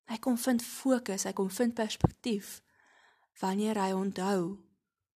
Hy 0.06 0.18
kom 0.22 0.38
vind 0.38 0.62
fokus, 0.62 1.26
hy 1.26 1.34
kom 1.34 1.50
vind 1.50 1.74
perspektief 1.78 2.60
wanneer 3.42 3.80
hy 3.82 3.92
onthou 3.98 4.42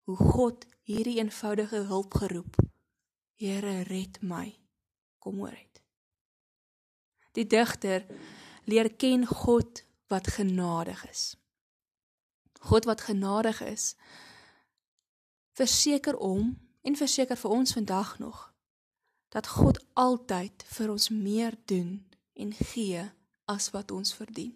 hoe 0.08 0.16
God 0.16 0.64
hierdie 0.88 1.18
eenvoudige 1.20 1.84
hulp 1.90 2.16
geroep. 2.16 2.56
Here 3.38 3.82
red 3.90 4.22
my. 4.24 4.56
Kom 5.20 5.42
hoor 5.44 5.52
dit. 5.52 5.67
Die 7.38 7.46
digter 7.46 8.02
leer 8.66 8.90
ken 8.90 9.26
God 9.26 9.84
wat 10.10 10.26
genadig 10.34 11.04
is. 11.10 11.36
God 12.60 12.84
wat 12.84 13.00
genadig 13.06 13.60
is. 13.62 13.94
Verseker 15.54 16.16
om 16.16 16.56
en 16.82 16.96
verseker 16.96 17.38
vir 17.38 17.50
ons 17.50 17.72
vandag 17.72 18.18
nog 18.18 18.46
dat 19.28 19.46
God 19.46 19.78
altyd 19.92 20.64
vir 20.66 20.90
ons 20.90 21.08
meer 21.12 21.54
doen 21.64 22.00
en 22.34 22.52
gee 22.72 23.02
as 23.44 23.70
wat 23.70 23.90
ons 23.90 24.14
verdien. 24.16 24.54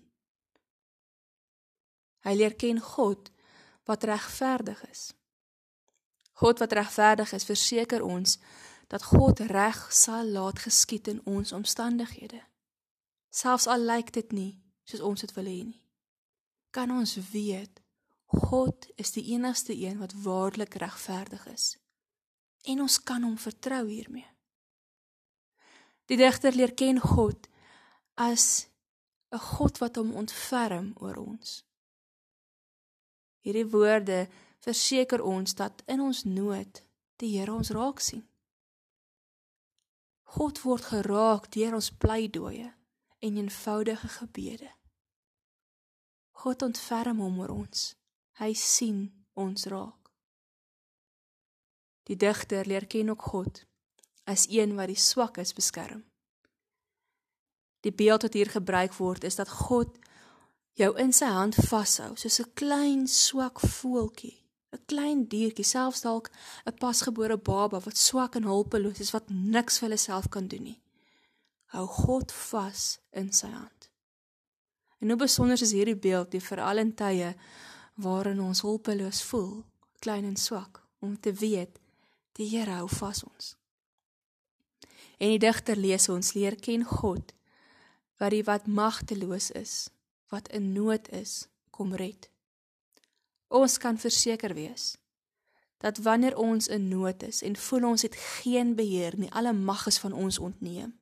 Hy 2.24 2.34
leer 2.38 2.54
ken 2.56 2.80
God 2.80 3.28
wat 3.84 4.06
regverdig 4.08 4.80
is. 4.90 5.10
God 6.40 6.62
wat 6.62 6.72
regverdig 6.72 7.34
is, 7.36 7.44
verseker 7.44 8.02
ons 8.02 8.38
dat 8.88 9.04
God 9.12 9.42
reg 9.52 9.84
sal 9.92 10.30
laat 10.32 10.62
geskied 10.64 11.10
in 11.12 11.20
ons 11.28 11.52
omstandighede. 11.52 12.40
Selfs 13.32 13.66
al 13.66 13.86
lyk 13.88 14.12
dit 14.12 14.32
nie 14.36 14.50
soos 14.84 15.00
ons 15.00 15.24
dit 15.24 15.32
wil 15.36 15.48
hê 15.48 15.60
nie. 15.64 15.80
Kan 16.72 16.90
ons 16.92 17.14
weet 17.32 17.80
God 18.32 18.88
is 19.00 19.12
die 19.12 19.24
enigste 19.32 19.72
een 19.76 19.98
wat 20.00 20.12
waarlik 20.24 20.76
regverdig 20.80 21.46
is. 21.52 21.76
En 22.68 22.80
ons 22.84 22.98
kan 23.02 23.24
hom 23.24 23.38
vertrou 23.40 23.86
hiermee. 23.88 24.28
Die 26.08 26.16
digter 26.20 26.52
leer 26.56 26.74
ken 26.76 27.00
God 27.00 27.48
as 28.20 28.68
'n 29.32 29.38
God 29.38 29.78
wat 29.78 29.96
hom 29.96 30.12
ontferm 30.12 30.92
oor 31.00 31.16
ons. 31.16 31.64
Hierdie 33.40 33.66
woorde 33.66 34.28
verseker 34.60 35.22
ons 35.22 35.54
dat 35.54 35.82
in 35.86 36.00
ons 36.00 36.24
nood 36.24 36.82
die 37.16 37.38
Here 37.38 37.52
ons 37.52 37.70
raak 37.70 38.00
sien. 38.00 38.28
God 40.22 40.62
word 40.62 40.84
geraak 40.84 41.50
deur 41.52 41.74
ons 41.74 41.90
pleidooie 41.90 42.72
en 43.22 43.36
eenvoudige 43.36 44.08
gebede. 44.08 44.70
God 46.30 46.62
ontferm 46.62 47.20
hom 47.22 47.38
oor 47.38 47.52
ons. 47.54 47.92
Hy 48.42 48.50
sien 48.58 49.04
ons 49.38 49.66
raak. 49.70 50.10
Die 52.10 52.16
digter 52.18 52.66
leer 52.66 52.88
ken 52.90 53.12
ook 53.14 53.22
God 53.22 53.62
as 54.26 54.48
een 54.50 54.74
wat 54.74 54.90
die 54.90 54.98
swakkes 54.98 55.54
beskerm. 55.54 56.02
Die 57.86 57.94
beeld 57.94 58.26
wat 58.26 58.34
hier 58.34 58.50
gebruik 58.50 58.94
word 58.98 59.24
is 59.24 59.38
dat 59.38 59.50
God 59.50 59.94
jou 60.78 60.90
in 60.98 61.14
sy 61.14 61.30
hand 61.30 61.58
vashou 61.70 62.14
soos 62.16 62.40
'n 62.40 62.52
klein 62.54 63.06
swak 63.06 63.60
voeltjie, 63.60 64.38
'n 64.74 64.84
klein 64.86 65.28
diertjie, 65.28 65.64
selfs 65.64 66.02
dalk 66.02 66.30
'n 66.66 66.78
pasgebore 66.78 67.38
baba 67.38 67.78
wat 67.80 67.96
swak 67.96 68.34
en 68.34 68.50
hulpeloos 68.50 69.00
is 69.00 69.14
wat 69.14 69.30
niks 69.30 69.78
vir 69.78 69.88
homself 69.88 70.28
kan 70.28 70.46
doen 70.48 70.62
nie. 70.62 70.82
Hou 71.72 71.86
God 71.88 72.32
vas 72.50 72.98
in 73.16 73.30
sy 73.32 73.48
hand. 73.48 73.88
En 75.00 75.08
hoe 75.08 75.18
besonder 75.18 75.60
is 75.62 75.72
hierdie 75.72 75.96
beeld, 75.96 76.30
die 76.30 76.42
veral 76.44 76.82
in 76.82 76.92
tye 76.94 77.32
waarin 78.02 78.40
ons 78.44 78.60
hulpeloos 78.62 79.22
voel, 79.28 79.62
klein 80.04 80.24
en 80.28 80.36
swak, 80.36 80.82
om 81.00 81.16
te 81.20 81.32
weet 81.32 81.80
die 82.36 82.48
Here 82.48 82.78
hou 82.78 82.88
vas 82.88 83.22
ons. 83.24 83.54
En 85.18 85.32
die 85.32 85.40
digter 85.40 85.76
lees 85.76 86.08
ons 86.12 86.32
leer 86.36 86.56
ken 86.60 86.84
God 86.84 87.32
wat 88.20 88.30
die 88.30 88.44
wat 88.46 88.68
magteloos 88.70 89.50
is, 89.58 89.90
wat 90.30 90.48
in 90.54 90.72
nood 90.76 91.08
is, 91.10 91.48
kom 91.74 91.94
red. 91.98 92.28
Ons 93.50 93.78
kan 93.82 93.98
verseker 93.98 94.54
wees 94.54 94.96
dat 95.82 95.98
wanneer 95.98 96.36
ons 96.38 96.68
in 96.70 96.84
nood 96.92 97.24
is 97.26 97.40
en 97.42 97.56
voel 97.58 97.88
ons 97.88 98.04
het 98.06 98.14
geen 98.14 98.76
beheer 98.78 99.16
nie, 99.18 99.32
alle 99.34 99.50
mag 99.52 99.88
is 99.90 99.98
van 99.98 100.12
ons 100.14 100.38
ontneem, 100.38 100.92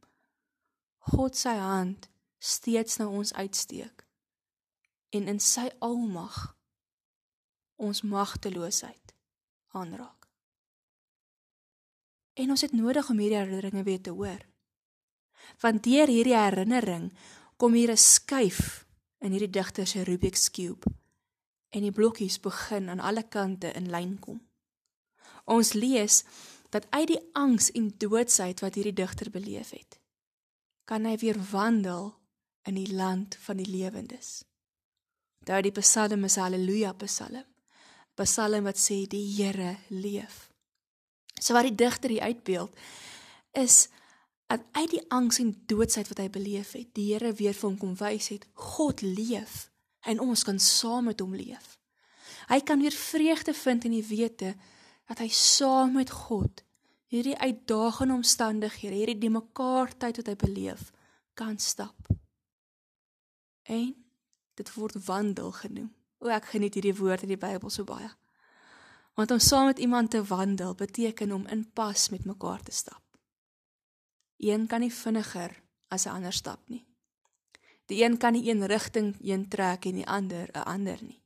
God 1.10 1.36
se 1.36 1.48
hand 1.48 2.08
steeds 2.38 2.96
na 2.96 3.08
ons 3.08 3.32
uitsteek 3.34 4.04
en 5.10 5.26
in 5.26 5.40
sy 5.42 5.66
almag 5.82 6.36
ons 7.82 8.02
magteloosheid 8.06 9.14
aanraak. 9.74 10.28
En 12.38 12.54
ons 12.54 12.62
het 12.62 12.72
nodig 12.72 13.10
om 13.10 13.18
hierdie 13.18 13.40
herinneringe 13.40 13.82
weer 13.82 14.00
te 14.00 14.14
hoor. 14.14 14.38
Want 15.60 15.82
deur 15.84 16.08
hierdie 16.08 16.36
herinnering 16.36 17.10
kom 17.56 17.74
hier 17.74 17.90
'n 17.90 17.96
skuif 17.96 18.86
in 19.18 19.32
hierdie 19.32 19.50
digter 19.50 19.86
se 19.86 20.04
Rubik's 20.04 20.50
cube 20.50 20.86
en 21.68 21.82
die 21.82 21.92
blokkies 21.92 22.40
begin 22.40 22.88
aan 22.88 23.00
alle 23.00 23.28
kante 23.28 23.72
in 23.72 23.90
lyn 23.90 24.18
kom. 24.18 24.40
Ons 25.44 25.72
lees 25.72 26.24
dat 26.70 26.86
uit 26.90 27.06
die 27.06 27.20
angs 27.32 27.70
en 27.70 27.94
doodsheid 27.98 28.60
wat 28.60 28.74
hierdie 28.74 28.92
digter 28.92 29.30
beleef 29.30 29.70
het, 29.70 29.99
kan 30.84 31.04
hy 31.04 31.16
weer 31.20 31.38
wandel 31.50 32.12
in 32.68 32.76
die 32.76 32.92
land 32.94 33.36
van 33.40 33.60
die 33.60 33.68
lewendes. 33.68 34.42
Daar 35.44 35.62
die 35.62 35.72
Psalm 35.72 36.24
is 36.24 36.36
Halleluja 36.36 36.92
Psalm. 36.92 37.44
Psalm 38.14 38.66
wat 38.68 38.78
sê 38.78 39.06
die 39.08 39.24
Here 39.36 39.76
leef. 39.88 40.50
So 41.40 41.54
wat 41.56 41.68
die 41.70 41.74
digter 41.74 42.12
hier 42.12 42.28
uitbeeld 42.28 42.76
is 43.56 43.88
dat 44.50 44.62
uit 44.72 44.90
die 44.90 45.02
angs 45.08 45.38
en 45.38 45.54
doodsheid 45.66 46.08
wat 46.10 46.18
hy 46.18 46.28
beleef 46.30 46.74
het, 46.76 46.90
die 46.94 47.12
Here 47.12 47.32
weer 47.38 47.54
vir 47.56 47.68
hom 47.68 47.78
kom 47.78 47.94
wys 47.96 48.28
het, 48.34 48.46
God 48.54 49.00
leef 49.02 49.70
en 50.04 50.20
ons 50.20 50.44
kan 50.44 50.58
saam 50.58 51.08
met 51.08 51.20
hom 51.22 51.34
leef. 51.34 51.78
Hy 52.50 52.60
kan 52.66 52.82
weer 52.82 52.94
vreugde 52.94 53.54
vind 53.54 53.86
in 53.86 53.94
die 53.94 54.06
wete 54.06 54.54
dat 55.08 55.22
hy 55.22 55.28
saam 55.32 55.94
met 55.96 56.10
God 56.10 56.64
hierdie 57.10 57.36
uitdagende 57.38 58.14
omstandighede, 58.14 58.94
hierdie 58.94 59.18
die 59.18 59.32
mekaar 59.32 59.90
tyd 59.98 60.20
wat 60.20 60.30
hy 60.30 60.36
beleef, 60.38 60.90
kan 61.34 61.58
stap. 61.58 62.10
En 63.66 63.94
dit 64.58 64.72
word 64.76 64.98
wandel 65.06 65.50
genoem. 65.58 65.90
O, 66.20 66.28
ek 66.30 66.52
geniet 66.52 66.76
hierdie 66.78 66.96
woord 66.98 67.24
in 67.24 67.32
die 67.32 67.40
Bybel 67.40 67.72
so 67.72 67.86
baie. 67.88 68.10
Want 69.18 69.32
om 69.34 69.40
saam 69.42 69.70
met 69.70 69.80
iemand 69.82 70.12
te 70.14 70.22
wandel 70.24 70.74
beteken 70.78 71.32
om 71.32 71.46
in 71.50 71.64
pas 71.74 72.08
met 72.12 72.28
mekaar 72.28 72.62
te 72.62 72.72
stap. 72.72 73.02
Een 74.40 74.66
kan 74.68 74.80
nie 74.80 74.92
vinniger 74.92 75.56
as 75.88 76.06
'n 76.06 76.14
ander 76.14 76.32
stap 76.32 76.60
nie. 76.68 76.86
Die 77.86 78.04
een 78.04 78.16
kan 78.16 78.32
nie 78.32 78.48
een 78.50 78.66
rigting 78.66 79.16
een 79.20 79.48
trek 79.48 79.84
en 79.84 79.94
die 79.94 80.06
ander 80.06 80.48
'n 80.52 80.64
ander 80.64 80.98
nie. 81.02 81.22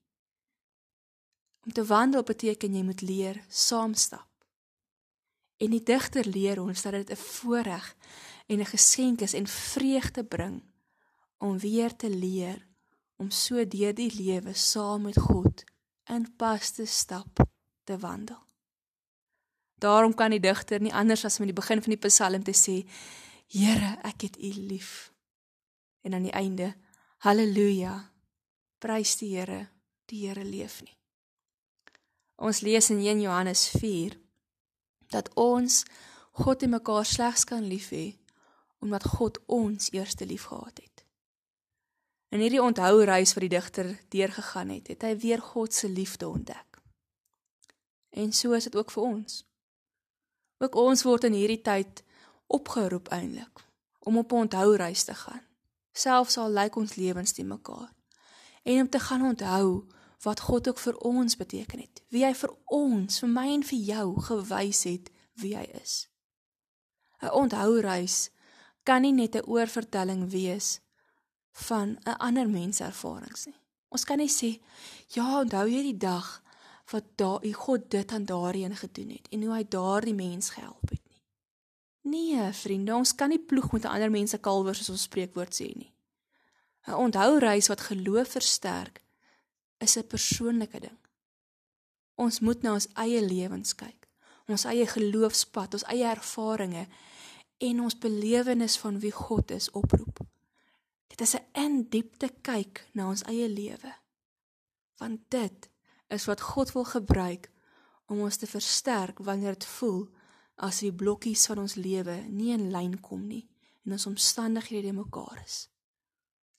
Om 1.64 1.72
te 1.72 1.84
wandel 1.84 2.22
beteken 2.22 2.74
jy 2.74 2.82
moet 2.82 3.00
leer 3.00 3.44
saam 3.48 3.94
stap. 3.94 4.33
En 5.56 5.70
die 5.70 5.82
digter 5.82 6.26
leer 6.26 6.60
ons 6.60 6.82
dat 6.82 6.92
dit 6.92 7.10
'n 7.10 7.16
voorreg 7.16 7.96
en 8.46 8.58
'n 8.58 8.72
geskenk 8.74 9.20
is 9.20 9.34
en 9.34 9.46
vreugde 9.46 10.24
bring 10.24 10.62
om 11.38 11.58
weer 11.58 11.96
te 11.96 12.10
leer 12.10 12.66
om 13.16 13.30
so 13.30 13.66
deur 13.66 13.94
die 13.94 14.14
lewe 14.14 14.54
saam 14.54 15.02
met 15.02 15.18
God 15.18 15.64
in 16.04 16.36
pas 16.36 16.70
te 16.70 16.86
stap 16.86 17.46
te 17.84 17.98
wandel. 17.98 18.42
Daarom 19.74 20.14
kan 20.14 20.30
die 20.30 20.40
digter 20.40 20.80
nie 20.80 20.94
anders 20.94 21.24
as 21.24 21.36
om 21.36 21.44
in 21.44 21.52
die 21.52 21.60
begin 21.60 21.82
van 21.82 21.92
die 21.92 22.08
Psalm 22.08 22.42
te 22.42 22.54
sê: 22.56 22.88
Here, 23.46 23.98
ek 24.02 24.20
het 24.20 24.36
U 24.38 24.50
lief. 24.68 25.12
En 26.00 26.14
aan 26.14 26.22
die 26.22 26.32
einde: 26.32 26.74
Halleluja. 27.18 28.10
Prys 28.78 29.16
die 29.16 29.36
Here, 29.36 29.68
die 30.04 30.26
Here 30.26 30.44
leef 30.44 30.80
nie. 30.82 30.96
Ons 32.36 32.60
lees 32.60 32.90
in 32.90 32.98
1 32.98 33.20
Johannes 33.20 33.68
4 33.68 34.23
dat 35.14 35.30
ons 35.38 35.82
God 36.42 36.62
en 36.66 36.74
mekaar 36.74 37.06
slegs 37.06 37.46
kan 37.46 37.62
lief 37.62 37.92
hê 37.94 38.16
omdat 38.84 39.06
God 39.16 39.38
ons 39.46 39.88
eerste 39.94 40.26
lief 40.26 40.50
gehad 40.50 40.76
het. 40.82 41.04
In 42.34 42.42
hierdie 42.42 42.62
onthou 42.62 43.04
reis 43.06 43.32
wat 43.32 43.46
die 43.46 43.52
digter 43.54 43.94
deurgegaan 44.12 44.74
het, 44.74 44.90
het 44.92 45.06
hy 45.06 45.14
weer 45.22 45.40
God 45.40 45.72
se 45.72 45.88
liefde 45.88 46.28
ontdek. 46.28 46.80
En 48.10 48.32
so 48.32 48.52
is 48.52 48.66
dit 48.68 48.76
ook 48.76 48.90
vir 48.90 49.02
ons. 49.02 49.38
Ook 50.58 50.74
ons 50.74 51.02
word 51.06 51.24
in 51.30 51.38
hierdie 51.38 51.62
tyd 51.62 52.02
opgeroep 52.46 53.08
eintlik 53.14 53.64
om 54.04 54.18
op 54.18 54.32
'n 54.32 54.44
onthou 54.44 54.76
reis 54.76 55.04
te 55.04 55.14
gaan. 55.14 55.42
Selfs 55.92 56.36
al 56.36 56.50
lyk 56.50 56.76
ons 56.76 56.94
lewens 56.94 57.32
te 57.32 57.44
mekaar. 57.44 57.94
En 58.62 58.80
om 58.80 58.90
te 58.90 58.98
gaan 58.98 59.22
onthou 59.22 59.86
wat 60.24 60.40
God 60.40 60.68
ook 60.68 60.78
vir 60.78 60.96
ons 60.96 61.36
beteken 61.36 61.78
het. 61.78 62.02
Wie 62.08 62.24
hy 62.24 62.32
vir 62.34 62.52
ons, 62.72 63.18
vir 63.20 63.28
my 63.28 63.46
en 63.54 63.62
vir 63.62 63.78
jou 63.78 64.06
gewys 64.28 64.84
het 64.88 65.10
wie 65.40 65.56
hy 65.56 65.66
is. 65.82 66.08
'n 67.22 67.32
Onthou 67.32 67.80
reis 67.80 68.30
kan 68.84 69.02
nie 69.02 69.12
net 69.12 69.36
'n 69.36 69.46
oorvertelling 69.46 70.30
wees 70.30 70.80
van 71.52 71.98
'n 72.04 72.16
ander 72.18 72.48
mens 72.48 72.80
ervarings 72.80 73.46
nie. 73.46 73.60
Ons 73.88 74.04
kan 74.04 74.18
nie 74.18 74.28
sê, 74.28 74.60
ja, 75.08 75.40
onthou 75.40 75.68
jy 75.68 75.82
die 75.82 75.98
dag 75.98 76.42
wat 76.90 77.04
daai 77.16 77.52
God 77.52 77.90
dit 77.90 78.12
aan 78.12 78.24
daarin 78.24 78.76
gedoen 78.76 79.10
het 79.10 79.28
en 79.30 79.42
hoe 79.42 79.54
hy 79.54 79.64
daardie 79.68 80.14
mens 80.14 80.50
gehelp 80.50 80.90
het 80.90 81.02
nie. 81.08 81.22
Nee, 82.00 82.52
vriende, 82.52 82.94
ons 82.94 83.14
kan 83.14 83.28
nie 83.28 83.38
ploeg 83.38 83.72
met 83.72 83.84
'n 83.84 83.94
ander 83.94 84.10
mens 84.10 84.30
se 84.30 84.38
kalwers 84.38 84.78
soos 84.78 84.90
ons 84.90 85.02
spreekwoord 85.02 85.54
sê 85.54 85.74
nie. 85.74 85.94
'n 86.86 86.92
Onthou 86.92 87.38
reis 87.38 87.68
wat 87.68 87.80
geloof 87.80 88.28
versterk 88.28 89.03
is 89.78 89.96
'n 89.96 90.06
persoonlike 90.06 90.80
ding. 90.80 90.98
Ons 92.14 92.40
moet 92.40 92.62
na 92.62 92.72
ons 92.72 92.88
eie 92.94 93.20
lewens 93.22 93.74
kyk, 93.74 94.08
ons 94.46 94.64
eie 94.64 94.86
geloofspad, 94.86 95.72
ons 95.72 95.84
eie 95.84 96.06
ervarings 96.06 96.88
en 97.58 97.80
ons 97.80 97.98
belewenis 97.98 98.78
van 98.78 98.98
wie 98.98 99.12
God 99.12 99.50
is 99.50 99.70
oproep. 99.70 100.20
Dit 101.06 101.20
is 101.20 101.34
'n 101.34 101.46
in 101.52 101.88
diepte 101.88 102.28
kyk 102.40 102.88
na 102.92 103.08
ons 103.08 103.22
eie 103.22 103.48
lewe. 103.48 103.94
Want 104.96 105.20
dit 105.28 105.70
is 106.08 106.24
wat 106.24 106.40
God 106.40 106.72
wil 106.72 106.84
gebruik 106.84 107.50
om 108.06 108.20
ons 108.20 108.36
te 108.36 108.46
versterk 108.46 109.18
wanneer 109.18 109.52
dit 109.52 109.64
voel 109.64 110.08
as 110.54 110.78
die 110.78 110.92
blokkies 110.92 111.46
van 111.46 111.58
ons 111.58 111.74
lewe 111.74 112.16
nie 112.28 112.52
in 112.52 112.70
lyn 112.70 113.00
kom 113.00 113.26
nie 113.26 113.48
en 113.84 113.92
ons 113.92 114.06
omstandighede 114.06 114.92
mekaar 114.92 115.42
is. 115.44 115.68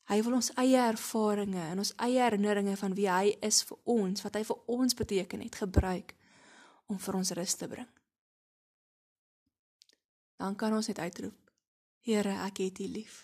Hy 0.06 0.22
wil 0.22 0.38
ons 0.38 0.52
eie 0.62 0.78
ervarings 0.78 1.72
en 1.72 1.82
ons 1.82 1.94
eie 2.06 2.22
herinneringe 2.22 2.76
van 2.78 2.94
wie 2.94 3.08
hy 3.10 3.34
is 3.42 3.64
vir 3.66 3.78
ons, 3.90 4.22
wat 4.22 4.36
hy 4.38 4.44
vir 4.46 4.60
ons 4.70 4.94
beteken 4.94 5.42
het, 5.42 5.56
gebruik 5.64 6.14
om 6.86 7.00
vir 7.02 7.18
ons 7.18 7.32
rus 7.38 7.56
te 7.58 7.68
bring. 7.68 7.90
Dan 10.38 10.56
kan 10.56 10.74
ons 10.78 10.88
net 10.92 11.00
uitroep: 11.00 11.52
Here, 12.06 12.36
ek 12.46 12.62
het 12.62 12.80
U 12.80 12.88
lief. 12.88 13.24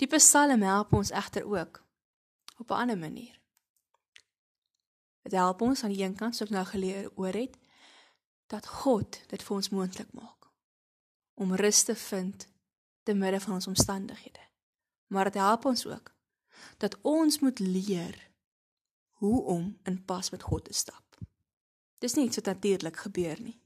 Die 0.00 0.08
Psalme 0.08 0.64
help 0.64 0.92
ons 0.96 1.12
egter 1.12 1.44
ook 1.44 1.82
op 2.58 2.70
'n 2.70 2.80
ander 2.80 2.98
manier. 2.98 3.40
Dit 5.22 5.32
help 5.32 5.60
ons 5.60 5.84
aan 5.84 5.92
die 5.92 6.02
een 6.04 6.16
kant 6.16 6.36
soos 6.36 6.50
nou 6.50 6.64
geleer 6.64 7.10
oor 7.14 7.32
het 7.32 7.58
dat 8.46 8.66
God 8.66 9.20
dit 9.28 9.42
vir 9.42 9.56
ons 9.56 9.68
moontlik 9.68 10.12
maak 10.12 10.48
om 11.34 11.54
rus 11.54 11.82
te 11.82 11.94
vind 11.94 12.48
te 13.02 13.14
midde 13.14 13.40
van 13.40 13.54
ons 13.54 13.66
omstandighede. 13.66 14.53
Maar 15.06 15.30
dit 15.30 15.40
help 15.40 15.64
ons 15.64 15.86
ook 15.86 16.12
dat 16.78 16.98
ons 17.02 17.38
moet 17.38 17.58
leer 17.58 18.30
hoe 19.20 19.42
om 19.42 19.78
in 19.82 20.04
pas 20.04 20.30
met 20.30 20.42
God 20.42 20.64
te 20.64 20.72
stap. 20.72 21.18
Dis 21.98 22.14
nie 22.14 22.26
iets 22.26 22.36
wat 22.36 22.44
natuurlik 22.44 22.96
gebeur 22.96 23.40
nie. 23.40 23.60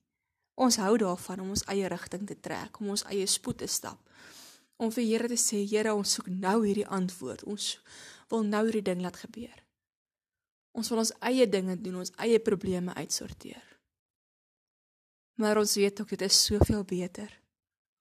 Ons 0.54 0.76
hou 0.76 0.96
daarvan 0.98 1.40
om 1.40 1.52
ons 1.54 1.64
eie 1.70 1.86
rigting 1.88 2.26
te 2.26 2.36
trek, 2.40 2.80
om 2.80 2.92
ons 2.94 3.04
eie 3.10 3.26
spoed 3.26 3.58
te 3.62 3.66
stap. 3.66 3.98
Om 4.76 4.90
vir 4.94 5.04
Here 5.04 5.28
te 5.30 5.38
sê, 5.38 5.62
Here, 5.66 5.94
ons 5.94 6.12
soek 6.18 6.28
nou 6.30 6.60
hierdie 6.66 6.86
antwoord. 6.86 7.44
Ons 7.46 7.78
wil 8.30 8.44
nou 8.46 8.64
hierdie 8.66 8.84
ding 8.90 9.02
laat 9.02 9.18
gebeur. 9.22 9.62
Ons 10.78 10.90
wil 10.92 11.02
ons 11.02 11.14
eie 11.30 11.46
dinge 11.50 11.78
doen, 11.82 12.00
ons 12.02 12.14
eie 12.22 12.38
probleme 12.38 12.94
uitsorteer. 12.94 13.64
Maar 15.38 15.58
ons 15.62 15.74
weet 15.78 16.00
ook 16.00 16.14
dit 16.14 16.26
is 16.26 16.44
soveel 16.44 16.84
beter 16.84 17.30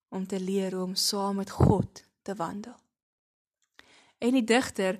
om 0.09 0.25
te 0.25 0.39
leer 0.39 0.77
om 0.81 0.95
saam 0.95 1.41
met 1.41 1.49
God 1.53 2.03
te 2.21 2.35
wandel. 2.35 2.77
En 4.17 4.33
die 4.33 4.43
digter 4.43 4.99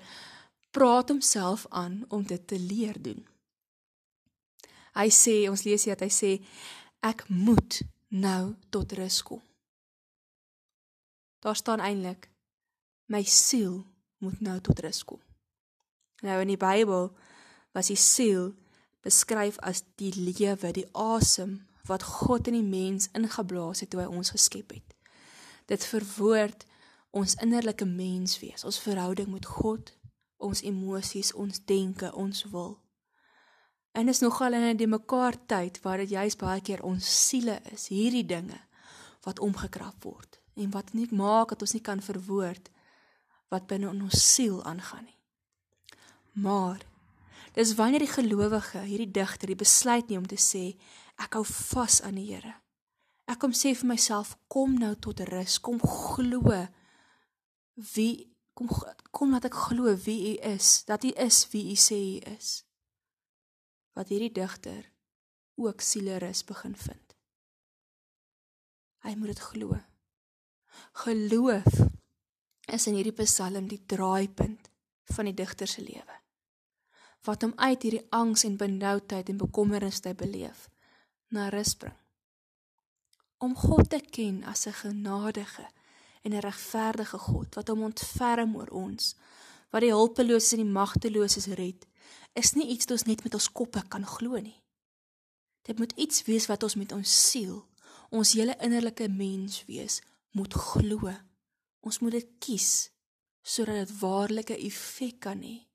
praat 0.72 1.10
homself 1.10 1.66
aan 1.70 2.06
om 2.08 2.26
dit 2.28 2.48
te 2.48 2.60
leer 2.60 3.02
doen. 3.02 3.26
Hy 4.98 5.10
sê, 5.14 5.46
ons 5.50 5.64
lees 5.66 5.86
hier 5.86 5.98
dat 5.98 6.08
hy 6.08 6.14
sê 6.14 6.32
ek 7.06 7.28
moet 7.30 7.82
nou 8.14 8.56
tot 8.74 8.92
rus 8.98 9.22
kom. 9.26 9.42
Daar 11.40 11.56
staan 11.56 11.84
eintlik 11.84 12.30
my 13.08 13.22
siel 13.24 13.86
moet 14.18 14.40
nou 14.42 14.58
tot 14.62 14.80
rus 14.84 15.04
kom. 15.06 15.22
Nou 16.26 16.40
in 16.42 16.52
die 16.52 16.60
Bybel 16.60 17.12
was 17.78 17.92
die 17.92 18.00
siel 18.00 18.52
beskryf 19.06 19.60
as 19.64 19.84
die 20.02 20.12
lewe, 20.18 20.74
die 20.74 20.88
asem 20.98 21.62
wat 21.88 22.04
God 22.04 22.50
in 22.50 22.58
die 22.58 22.66
mens 22.66 23.08
ingeblaas 23.16 23.84
het 23.84 23.94
toe 23.94 24.02
hy 24.02 24.10
ons 24.10 24.34
geskep 24.34 24.74
het. 24.76 24.96
Dit 25.70 25.86
verwoord 25.88 26.66
ons 27.18 27.38
innerlike 27.42 27.86
menswees, 27.86 28.66
ons 28.68 28.80
verhouding 28.84 29.32
met 29.34 29.46
God, 29.46 29.92
ons 30.38 30.62
emosies, 30.62 31.34
ons 31.34 31.64
denke, 31.66 32.12
ons 32.14 32.44
wil. 32.54 32.76
En 33.98 34.08
is 34.08 34.22
nogal 34.22 34.54
in 34.54 34.62
'n 34.70 34.78
demekaar 34.78 35.36
tyd 35.46 35.82
waar 35.82 35.98
dit 35.98 36.10
juis 36.10 36.36
baie 36.36 36.62
keer 36.62 36.84
ons 36.84 37.28
siele 37.28 37.60
is, 37.74 37.88
hierdie 37.88 38.26
dinge 38.26 38.60
wat 39.26 39.40
omgekrap 39.40 40.04
word 40.04 40.40
en 40.56 40.70
wat 40.72 40.94
nie 40.94 41.08
maak 41.12 41.50
dat 41.50 41.62
ons 41.62 41.74
nie 41.74 41.82
kan 41.82 42.02
verwoord 42.02 42.70
wat 43.50 43.68
binne 43.68 43.90
in 43.90 44.02
ons 44.02 44.34
siel 44.34 44.64
aangaan 44.64 45.04
nie. 45.04 45.20
Maar 46.32 46.86
dis 47.54 47.76
wanneer 47.76 48.00
die 48.00 48.14
gelowige, 48.14 48.80
hierdie 48.80 49.12
digter, 49.12 49.48
die 49.48 49.56
besluit 49.56 50.08
neem 50.10 50.20
om 50.22 50.28
te 50.28 50.40
sê 50.42 50.78
ek 51.18 51.34
hou 51.34 51.44
vas 51.44 52.02
aan 52.02 52.16
die 52.16 52.34
Here. 52.34 52.54
Ek 53.28 53.40
kom 53.40 53.52
sê 53.52 53.74
vir 53.76 53.88
myself 53.88 54.38
kom 54.48 54.78
nou 54.80 54.96
tot 54.96 55.20
rus, 55.20 55.58
kom 55.60 55.80
glo 55.80 56.68
wie 57.78 58.36
kom 58.54 58.70
kom 59.12 59.32
laat 59.32 59.46
ek 59.46 59.58
glo 59.70 59.94
wie 60.06 60.34
u 60.34 60.34
is, 60.50 60.84
dat 60.90 61.04
u 61.06 61.12
is 61.14 61.44
wie 61.54 61.72
u 61.72 61.76
sê 61.78 61.98
u 61.98 62.18
is. 62.34 62.64
Wat 63.94 64.10
hierdie 64.10 64.34
digter 64.34 64.90
ook 65.58 65.82
sielerus 65.82 66.44
begin 66.46 66.76
vind. 66.78 67.14
Hy 69.06 69.14
moet 69.18 69.34
dit 69.34 69.40
glo. 69.42 69.78
Geloof 71.04 71.70
is 72.74 72.88
in 72.90 72.98
hierdie 72.98 73.16
Psalm 73.24 73.70
die 73.70 73.82
draaipunt 73.86 74.70
van 75.14 75.30
die 75.30 75.38
digter 75.38 75.70
se 75.70 75.82
lewe. 75.82 76.18
Wat 77.26 77.46
hom 77.46 77.54
uit 77.56 77.86
hierdie 77.86 78.06
angs 78.14 78.46
en 78.46 78.58
benoudheid 78.58 79.30
en 79.30 79.42
bekommernis 79.42 80.02
te 80.02 80.14
beleef 80.18 80.68
na 81.34 81.50
rus 81.54 81.74
bring. 81.78 81.98
Om 83.38 83.56
God 83.56 83.90
te 83.90 84.02
ken 84.02 84.44
as 84.44 84.66
'n 84.68 84.74
genadige 84.74 85.66
en 86.28 86.34
'n 86.34 86.44
regverdige 86.44 87.18
God 87.18 87.56
wat 87.56 87.68
hom 87.72 87.82
ontferm 87.88 88.56
oor 88.56 88.70
ons, 88.70 89.16
wat 89.72 89.82
die 89.82 89.96
hulpeloses 89.96 90.52
en 90.52 90.64
die 90.64 90.74
magteloses 90.82 91.48
red, 91.56 91.88
is 92.34 92.54
nie 92.54 92.68
iets 92.68 92.86
wat 92.86 92.92
ons 92.92 93.08
net 93.08 93.24
met 93.24 93.34
ons 93.34 93.52
koppe 93.52 93.82
kan 93.88 94.06
glo 94.06 94.40
nie. 94.40 94.62
Dit 95.62 95.80
moet 95.80 95.92
iets 95.96 96.24
wees 96.28 96.46
wat 96.48 96.64
ons 96.64 96.76
met 96.76 96.92
ons 96.92 97.30
siel, 97.30 97.66
ons 98.10 98.34
hele 98.34 98.56
innerlike 98.64 99.08
mens 99.08 99.66
wees, 99.66 100.02
moet 100.32 100.54
glo. 100.54 101.12
Ons 101.80 102.00
moet 102.00 102.12
dit 102.12 102.30
kies 102.40 102.92
sodat 103.48 103.88
dit 103.88 104.00
waarlik 104.00 104.50
'n 104.50 104.60
effek 104.68 105.20
kan 105.20 105.42
hê. 105.42 105.68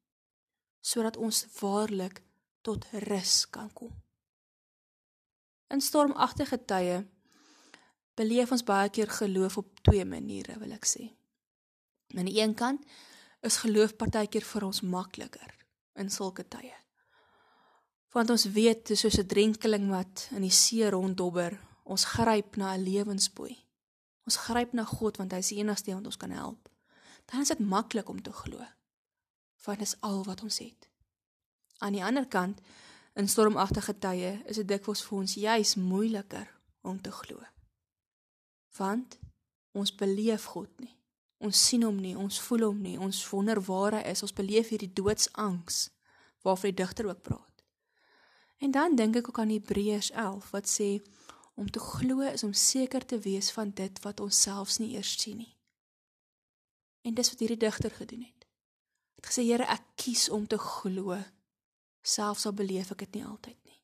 Sodat 0.81 1.17
ons 1.17 1.47
waarlik 1.61 2.23
tot 2.61 2.85
rus 2.93 3.51
kan 3.51 3.73
kom. 3.73 4.03
In 5.69 5.81
stormagtige 5.81 6.65
tye 6.65 7.07
beleef 8.15 8.53
ons 8.53 8.65
baie 8.65 8.91
keer 8.91 9.11
geloof 9.11 9.57
op 9.57 9.81
twee 9.81 10.05
maniere, 10.05 10.59
wil 10.61 10.75
ek 10.77 10.87
sê. 10.89 11.09
Aan 12.17 12.29
die 12.29 12.41
een 12.41 12.55
kant 12.55 12.85
is 13.43 13.63
geloof 13.65 13.97
partykeer 13.97 14.45
vir 14.45 14.67
ons 14.69 14.83
makliker 14.85 15.55
in 15.99 16.11
sulke 16.13 16.45
tye. 16.45 16.75
Want 18.13 18.31
ons 18.31 18.45
weet 18.53 18.87
dis 18.93 19.01
soos 19.01 19.19
'n 19.19 19.27
drenkeling 19.27 19.89
wat 19.91 20.29
in 20.37 20.43
die 20.43 20.51
see 20.51 20.89
ronddobber, 20.89 21.59
ons 21.85 22.05
gryp 22.05 22.57
na 22.57 22.75
'n 22.75 22.85
lewensboei. 22.85 23.57
Ons 24.27 24.37
gryp 24.37 24.73
na 24.73 24.85
God 24.85 25.17
want 25.17 25.33
hy 25.33 25.39
is 25.39 25.49
die 25.49 25.59
enigste 25.59 25.95
wat 25.95 26.07
ons 26.07 26.17
kan 26.17 26.31
help. 26.31 26.69
Dan 27.27 27.41
is 27.41 27.49
dit 27.49 27.59
maklik 27.59 28.09
om 28.09 28.23
te 28.23 28.33
glo. 28.33 28.59
Want 29.65 29.79
dit 29.79 29.89
is 29.89 30.01
al 30.01 30.25
wat 30.25 30.43
ons 30.43 30.59
het. 30.59 30.89
Aan 31.79 31.93
die 31.93 32.05
ander 32.05 32.27
kant, 32.27 32.61
in 33.15 33.29
stormagtige 33.29 33.99
tye, 33.99 34.43
is 34.47 34.57
dit 34.57 34.69
dikwels 34.69 35.03
vir 35.03 35.19
ons 35.19 35.35
juis 35.35 35.75
moeiliker 35.75 36.49
om 36.83 37.01
te 37.01 37.11
glo 37.11 37.52
want 38.77 39.19
ons 39.73 39.95
beleef 39.95 40.45
God 40.55 40.71
nie. 40.81 40.97
Ons 41.43 41.59
sien 41.69 41.83
hom 41.83 41.99
nie, 41.99 42.15
ons 42.17 42.39
voel 42.41 42.69
hom 42.69 42.83
nie, 42.85 42.99
ons 42.99 43.19
wonder 43.33 43.59
waar 43.67 43.99
hy 43.99 44.03
is. 44.13 44.23
Ons 44.23 44.35
beleef 44.37 44.71
hierdie 44.71 44.93
doodsangs 44.95 45.89
waarvan 46.47 46.71
die 46.71 46.79
digter 46.83 47.09
ook 47.09 47.23
praat. 47.23 47.65
En 48.63 48.71
dan 48.71 48.95
dink 48.95 49.19
ek 49.19 49.29
ook 49.29 49.41
aan 49.43 49.51
Hebreërs 49.51 50.13
11 50.15 50.51
wat 50.55 50.71
sê 50.71 50.91
om 51.59 51.71
te 51.71 51.83
glo 51.83 52.23
is 52.23 52.45
om 52.47 52.53
seker 52.55 53.05
te 53.07 53.19
wees 53.19 53.51
van 53.53 53.73
dit 53.75 53.99
wat 54.05 54.21
ons 54.23 54.43
selfs 54.47 54.79
nie 54.79 54.95
eers 54.95 55.17
sien 55.19 55.41
nie. 55.43 55.57
En 57.03 57.15
dis 57.19 57.31
wat 57.33 57.43
hierdie 57.43 57.59
digter 57.59 57.91
gedoen 57.91 58.23
het. 58.23 58.47
Het 59.19 59.27
gesê 59.31 59.45
Here, 59.47 59.67
ek 59.67 59.83
kies 59.99 60.29
om 60.31 60.47
te 60.47 60.59
glo 60.59 61.19
selfs 62.03 62.47
al 62.47 62.55
beleef 62.59 62.95
ek 62.95 63.05
dit 63.07 63.19
nie 63.19 63.27
altyd 63.27 63.59
nie. 63.67 63.79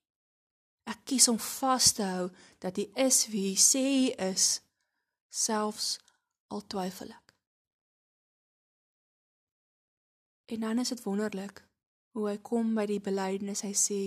Ek 0.88 1.02
kies 1.06 1.28
om 1.28 1.38
vas 1.42 1.92
te 1.92 2.06
hou 2.06 2.30
dat 2.62 2.78
hy 2.78 2.86
is 3.06 3.24
wie 3.32 3.44
hy 3.50 3.58
sê 3.58 3.82
hy 3.82 4.08
is 4.30 4.46
selfs 5.28 5.98
al 6.48 6.64
twyfel 6.66 7.12
ek. 7.12 7.34
En 10.48 10.60
dan 10.60 10.78
is 10.78 10.88
dit 10.88 11.02
wonderlik 11.04 11.60
hoe 12.16 12.28
hy 12.30 12.38
kom 12.40 12.72
by 12.74 12.86
die 12.88 13.02
belydenis. 13.04 13.62
Hy 13.66 13.74
sê 13.76 14.00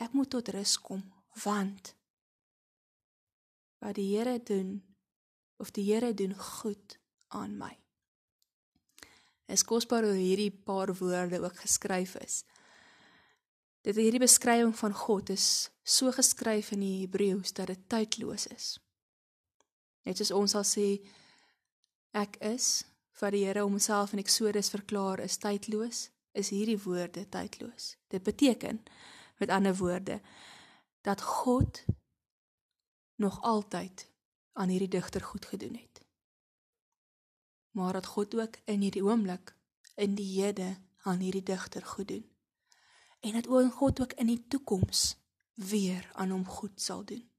ek 0.00 0.16
moet 0.16 0.30
tot 0.32 0.48
rus 0.56 0.76
kom 0.80 1.04
want 1.44 1.92
wat 3.84 3.98
die 3.98 4.08
Here 4.14 4.38
doen 4.40 4.80
of 5.60 5.70
die 5.76 5.84
Here 5.84 6.14
doen 6.16 6.32
goed 6.34 6.96
aan 7.28 7.58
my. 7.60 7.74
Es 9.46 9.62
kosbaar 9.62 10.08
hoe 10.08 10.16
hierdie 10.16 10.50
paar 10.50 10.90
woorde 10.96 11.42
ook 11.44 11.60
geskryf 11.60 12.16
is. 12.24 12.40
Dit 13.86 14.00
hierdie 14.00 14.22
beskrywing 14.24 14.74
van 14.74 14.96
God 14.96 15.30
is 15.30 15.68
so 15.84 16.10
geskryf 16.10 16.72
in 16.74 16.82
die 16.82 16.96
Hebreëus 17.04 17.54
dat 17.54 17.70
dit 17.70 17.84
tydloos 17.88 18.48
is. 18.50 18.72
Net 20.06 20.20
soos 20.20 20.30
ons 20.30 20.54
sal 20.54 20.64
sê 20.66 20.86
ek 22.14 22.38
is 22.46 22.84
wat 23.20 23.34
die 23.34 23.44
Here 23.44 23.64
homself 23.64 24.12
in 24.14 24.22
Eksodus 24.22 24.70
verklaar 24.70 25.20
is 25.24 25.38
tydloos, 25.42 26.06
is 26.36 26.52
hierdie 26.54 26.78
woorde 26.84 27.24
tydloos. 27.32 27.96
Dit 28.12 28.22
beteken 28.22 28.82
met 29.40 29.50
ander 29.50 29.74
woorde 29.76 30.20
dat 31.02 31.22
God 31.22 31.84
nog 33.16 33.42
altyd 33.42 34.06
aan 34.52 34.68
hierdie 34.68 34.88
digter 34.88 35.20
goed 35.20 35.46
gedoen 35.46 35.74
het. 35.74 36.04
Maar 37.70 37.92
dat 37.92 38.06
God 38.06 38.34
ook 38.34 38.56
in 38.64 38.80
hierdie 38.80 39.04
oomblik 39.04 39.56
in 39.94 40.14
die 40.14 40.42
hede 40.42 40.76
aan 41.02 41.18
hierdie 41.18 41.42
digter 41.42 41.84
goed 41.84 42.08
doen. 42.08 42.24
En 43.20 43.32
dat 43.32 43.48
oor 43.48 43.70
God 43.70 44.00
ook 44.00 44.12
in 44.12 44.26
die 44.26 44.44
toekoms 44.48 45.16
weer 45.54 46.10
aan 46.12 46.30
hom 46.30 46.46
goed 46.46 46.80
sal 46.80 47.04
doen. 47.04 47.30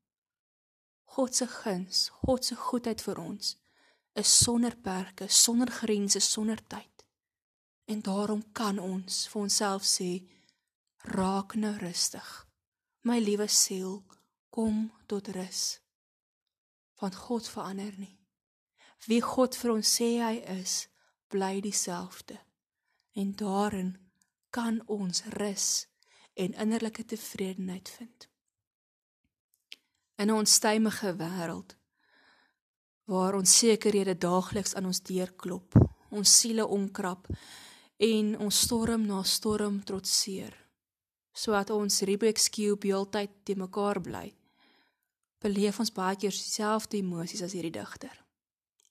God 1.16 1.36
se 1.36 1.48
guns, 1.48 2.10
God 2.26 2.46
se 2.46 2.56
goedheid 2.56 3.02
vir 3.02 3.20
ons 3.22 3.56
is 4.18 4.38
sonder 4.44 4.76
perke, 4.82 5.28
sonder 5.30 5.72
grense, 5.72 6.20
sonder 6.20 6.68
tyd. 6.68 7.06
En 7.86 8.02
daarom 8.02 8.44
kan 8.52 8.80
ons 8.80 9.28
vir 9.32 9.42
onsself 9.42 9.86
sê 9.86 10.12
raak 11.14 11.54
nou 11.56 11.76
rustig. 11.78 12.30
My 13.06 13.20
liewe 13.22 13.48
siel, 13.48 14.02
kom 14.50 14.88
tot 15.06 15.30
rus. 15.38 15.80
Want 16.98 17.16
God 17.28 17.48
verander 17.48 17.94
nie. 18.02 18.16
Wie 19.06 19.22
God 19.22 19.56
vir 19.56 19.76
ons 19.76 19.92
sê 20.00 20.10
hy 20.18 20.40
is, 20.58 20.88
bly 21.30 21.60
dieselfde. 21.62 22.40
En 23.14 23.36
daarin 23.38 23.94
kan 24.50 24.82
ons 24.90 25.22
rus 25.38 25.86
en 26.34 26.58
innerlike 26.58 27.06
tevredenheid 27.06 27.90
vind 28.00 28.28
in 30.18 30.28
'n 30.30 30.38
onstuimige 30.42 31.16
wêreld 31.16 31.78
waar 33.08 33.34
ons 33.34 33.58
sekerhede 33.58 34.18
daagliks 34.18 34.76
aan 34.76 34.86
ons 34.86 35.02
deur 35.02 35.32
klop, 35.36 35.76
ons 36.10 36.40
siele 36.40 36.66
omkrap 36.68 37.28
en 37.98 38.34
ons 38.38 38.60
storm 38.60 39.06
na 39.06 39.22
storm 39.24 39.84
trotseer, 39.84 40.54
sodat 41.32 41.70
ons 41.70 42.02
Rubik's 42.02 42.50
cube 42.50 42.88
heeltyd 42.88 43.32
te 43.44 43.56
mekaar 43.56 44.02
bly. 44.02 44.36
Beleef 45.40 45.80
ons 45.80 45.94
baie 45.94 46.16
keer 46.16 46.36
dieselfde 46.36 46.98
emosies 46.98 47.42
as 47.42 47.54
hierdie 47.56 47.72
digter. 47.72 48.24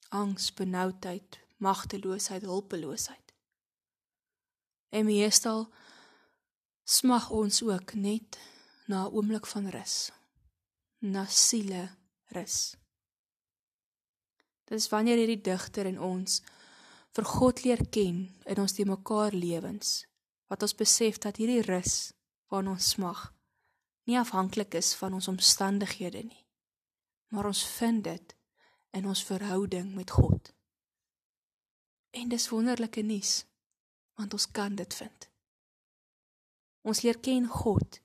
Angs, 0.09 0.49
benoudheid, 0.53 1.37
magteloosheid, 1.57 2.43
hulpeloosheid. 2.47 3.33
En 4.89 5.05
meestal 5.05 5.67
smag 6.83 7.29
ons 7.29 7.61
ook 7.61 7.93
net 7.93 8.39
na 8.87 9.05
'n 9.05 9.13
oomblik 9.13 9.45
van 9.45 9.69
rus 9.69 10.16
na 10.99 11.25
siele 11.29 11.89
rus. 12.35 12.75
Dit 14.67 14.79
is 14.79 14.89
wanneer 14.91 15.21
hierdie 15.21 15.41
digter 15.41 15.87
en 15.87 15.99
ons 15.99 16.41
vir 17.15 17.25
God 17.25 17.63
leer 17.63 17.85
ken 17.89 18.25
in 18.45 18.61
ons 18.61 18.75
te 18.75 18.85
mekaar 18.85 19.33
lewens 19.33 20.03
wat 20.47 20.63
ons 20.63 20.75
besef 20.75 21.19
dat 21.23 21.39
hierdie 21.39 21.63
rus 21.65 22.11
waarna 22.51 22.75
ons 22.75 22.91
smag 22.95 23.29
nie 24.07 24.19
afhanklik 24.19 24.75
is 24.79 24.93
van 24.99 25.15
ons 25.17 25.29
omstandighede 25.31 26.23
nie 26.23 26.43
maar 27.29 27.45
ons 27.45 27.63
vind 27.77 28.03
dit 28.03 28.35
in 28.89 29.07
ons 29.07 29.23
verhouding 29.23 29.93
met 29.95 30.11
God. 30.11 30.53
En 32.09 32.29
dis 32.29 32.49
wonderlike 32.49 33.01
nuus 33.01 33.45
want 34.17 34.33
ons 34.33 34.51
kan 34.51 34.75
dit 34.75 34.93
vind. 34.93 35.29
Ons 36.81 37.01
leer 37.05 37.19
ken 37.19 37.45
God 37.47 37.99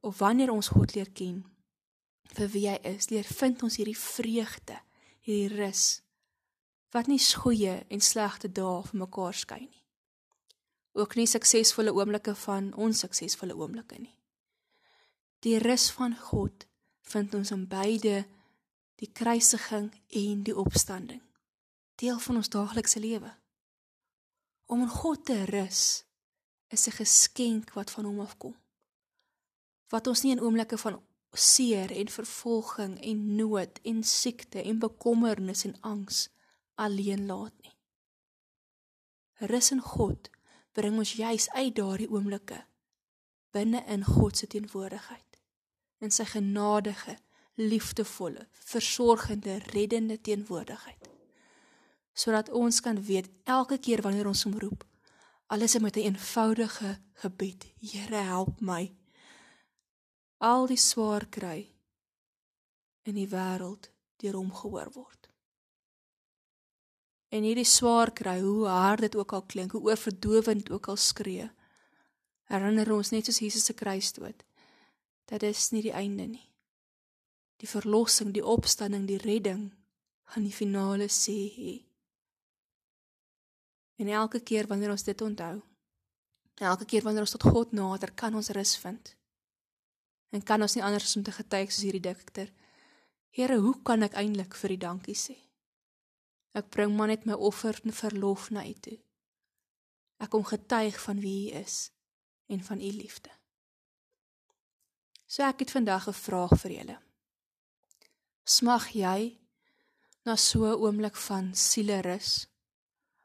of 0.00 0.18
wanneer 0.18 0.52
ons 0.52 0.68
God 0.68 0.92
leer 0.94 1.08
ken 1.12 1.44
vir 2.34 2.48
wie 2.48 2.68
hy 2.68 2.78
is, 2.82 3.10
leer 3.10 3.24
vind 3.24 3.62
ons 3.62 3.76
hierdie 3.76 3.96
vreugde, 3.96 4.80
hierdie 5.20 5.56
rus 5.56 6.02
wat 6.96 7.06
nie 7.10 7.20
goeie 7.20 7.82
en 7.92 8.00
slegte 8.00 8.48
dae 8.48 8.82
vir 8.88 9.00
mekaar 9.02 9.34
skei 9.36 9.66
nie. 9.66 9.82
Ook 10.96 11.16
nie 11.18 11.26
suksesvolle 11.28 11.92
oomblikke 11.92 12.32
van 12.46 12.70
onsuksesvolle 12.72 13.56
oomblikke 13.56 13.98
nie. 14.00 14.14
Die 15.44 15.58
rus 15.60 15.90
van 15.92 16.16
God 16.16 16.64
vind 17.10 17.34
ons 17.36 17.52
in 17.52 17.66
beide 17.68 18.24
die 18.96 19.10
kruisiging 19.12 19.90
en 19.92 20.44
die 20.46 20.56
opstanding. 20.56 21.20
Deel 22.00 22.18
van 22.18 22.40
ons 22.40 22.48
daaglikse 22.52 23.00
lewe. 23.00 23.34
Om 24.66 24.86
in 24.86 24.92
God 24.92 25.26
te 25.28 25.44
rus 25.52 26.04
is 26.72 26.88
'n 26.88 26.98
geskenk 27.02 27.74
wat 27.74 27.90
van 27.90 28.04
hom 28.04 28.20
afkom. 28.20 28.56
Wat 29.88 30.06
ons 30.06 30.22
nie 30.22 30.32
in 30.32 30.40
oomblikke 30.40 30.78
van 30.78 31.02
seer 31.36 31.92
en 31.92 32.08
vervolging 32.08 33.00
en 33.00 33.34
nood 33.36 33.80
en 33.82 34.02
siekte 34.04 34.62
en 34.62 34.78
bekommernis 34.78 35.64
en 35.64 35.76
angs 35.80 36.28
alleen 36.74 37.26
laat 37.26 37.52
nie. 37.62 37.76
Rus 39.38 39.70
in 39.70 39.80
God 39.80 40.30
bring 40.72 40.96
ons 40.96 41.12
juis 41.12 41.50
uit 41.50 41.74
daardie 41.76 42.08
oomblikke 42.10 42.64
binne 43.56 43.82
in 43.88 44.04
God 44.04 44.36
se 44.36 44.48
teenwoordigheid 44.52 45.38
in 46.04 46.12
sy 46.12 46.26
genadige 46.28 47.16
liefdevolle 47.56 48.44
versorgende 48.72 49.58
reddende 49.72 50.18
teenwoordigheid 50.20 51.08
sodat 52.16 52.50
ons 52.52 52.80
kan 52.84 53.00
weet 53.08 53.30
elke 53.44 53.78
keer 53.78 54.02
wanneer 54.04 54.28
ons 54.28 54.44
hom 54.48 54.58
roep 54.60 54.84
alles 55.52 55.78
met 55.78 55.96
'n 55.96 55.98
een 55.98 56.04
eenvoudige 56.12 56.98
gebed 57.22 57.66
Here 57.80 58.22
help 58.32 58.60
my 58.60 58.92
al 60.38 60.66
die 60.66 60.80
swaar 60.80 61.26
kry 61.32 61.66
in 63.06 63.14
die 63.16 63.28
wêreld 63.30 63.90
deur 64.20 64.36
hom 64.36 64.50
gehoor 64.52 64.90
word. 64.92 65.30
En 67.32 67.44
hierdie 67.44 67.68
swaar 67.68 68.12
kry 68.12 68.38
hoe 68.40 68.66
hard 68.68 69.06
dit 69.06 69.16
ook 69.16 69.32
al 69.32 69.46
klink 69.46 69.72
hoe 69.72 69.82
oorverdowend 69.88 70.70
ook 70.70 70.88
al 70.88 70.96
skree 70.96 71.48
herinner 72.50 72.92
ons 72.92 73.10
net 73.10 73.26
soos 73.26 73.40
Jesus 73.42 73.64
se 73.66 73.74
kruisdood 73.74 74.44
dat 75.26 75.42
dit 75.42 75.72
nie 75.74 75.82
die 75.82 75.94
einde 75.96 76.26
nie. 76.30 76.46
Die 77.58 77.68
verlossing 77.68 78.30
die 78.36 78.44
opstanding 78.44 79.08
die 79.08 79.18
redding 79.18 79.72
gaan 80.30 80.44
die 80.46 80.54
finale 80.54 81.08
sê 81.10 81.38
hê. 81.56 81.74
En 83.96 84.12
elke 84.12 84.40
keer 84.40 84.68
wanneer 84.68 84.92
ons 84.92 85.06
dit 85.06 85.22
onthou 85.22 85.62
elke 86.56 86.86
keer 86.88 87.04
wanneer 87.04 87.26
ons 87.26 87.34
tot 87.36 87.42
God 87.52 87.72
nader 87.76 88.14
kan 88.16 88.34
ons 88.34 88.48
rus 88.56 88.76
vind 88.80 89.16
en 90.30 90.42
kan 90.42 90.62
ons 90.62 90.74
nie 90.74 90.84
anders 90.84 91.16
om 91.16 91.22
te 91.22 91.32
getuig 91.32 91.72
soos 91.72 91.84
hierdie 91.88 92.08
dikter 92.12 92.52
Here 93.36 93.58
hoe 93.60 93.74
kan 93.84 94.02
ek 94.02 94.14
eintlik 94.16 94.54
vir 94.56 94.72
U 94.72 94.76
dankie 94.76 95.18
sê 95.18 95.36
Ek 96.56 96.70
bring 96.72 96.94
maar 96.96 97.10
net 97.12 97.26
my 97.28 97.36
offer 97.36 97.76
en 97.84 97.92
verlof 97.92 98.48
na 98.50 98.62
U 98.64 98.72
toe. 98.80 98.96
Ek 100.24 100.30
kom 100.32 100.44
getuig 100.48 100.96
van 101.04 101.20
wie 101.20 101.50
U 101.50 101.58
is 101.60 101.90
en 102.48 102.62
van 102.64 102.80
U 102.80 102.92
liefde. 102.96 103.30
So 105.28 105.44
ek 105.44 105.66
het 105.66 105.74
vandag 105.74 106.08
'n 106.08 106.16
vraag 106.16 106.54
vir 106.62 106.72
julle. 106.72 106.98
Smag 108.44 108.88
jy 108.94 109.38
na 110.24 110.36
so 110.36 110.64
'n 110.64 110.80
oomblik 110.80 111.16
van 111.16 111.54
sielerus? 111.54 112.46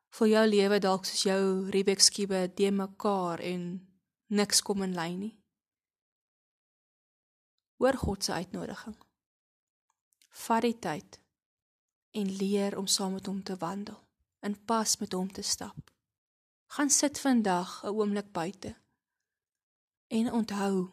Vir 0.10 0.28
jou 0.28 0.46
lewe 0.48 0.80
dalk 0.80 1.06
soos 1.06 1.24
jou 1.24 1.70
Rubik's 1.72 2.10
kube 2.10 2.52
de 2.56 2.72
mekaar 2.72 3.40
en 3.40 3.88
niks 4.28 4.62
kom 4.62 4.82
in 4.84 4.94
lyn 4.94 5.20
nie. 5.20 5.41
Hoor 7.82 7.98
God 7.98 8.24
se 8.24 8.34
uitnodiging. 8.34 8.96
Vat 10.30 10.62
die 10.62 10.76
tyd 10.78 11.16
en 12.14 12.28
leer 12.30 12.76
om 12.78 12.86
saam 12.88 13.16
met 13.18 13.26
hom 13.26 13.40
te 13.44 13.56
wandel, 13.58 13.98
in 14.46 14.54
pas 14.70 14.92
met 15.02 15.16
hom 15.18 15.32
te 15.34 15.42
stap. 15.42 15.90
Gaan 16.78 16.94
sit 16.94 17.20
vandag 17.20 17.82
'n 17.84 17.88
oomblik 17.88 18.30
buite 18.32 18.76
en 20.08 20.32
onthou 20.32 20.92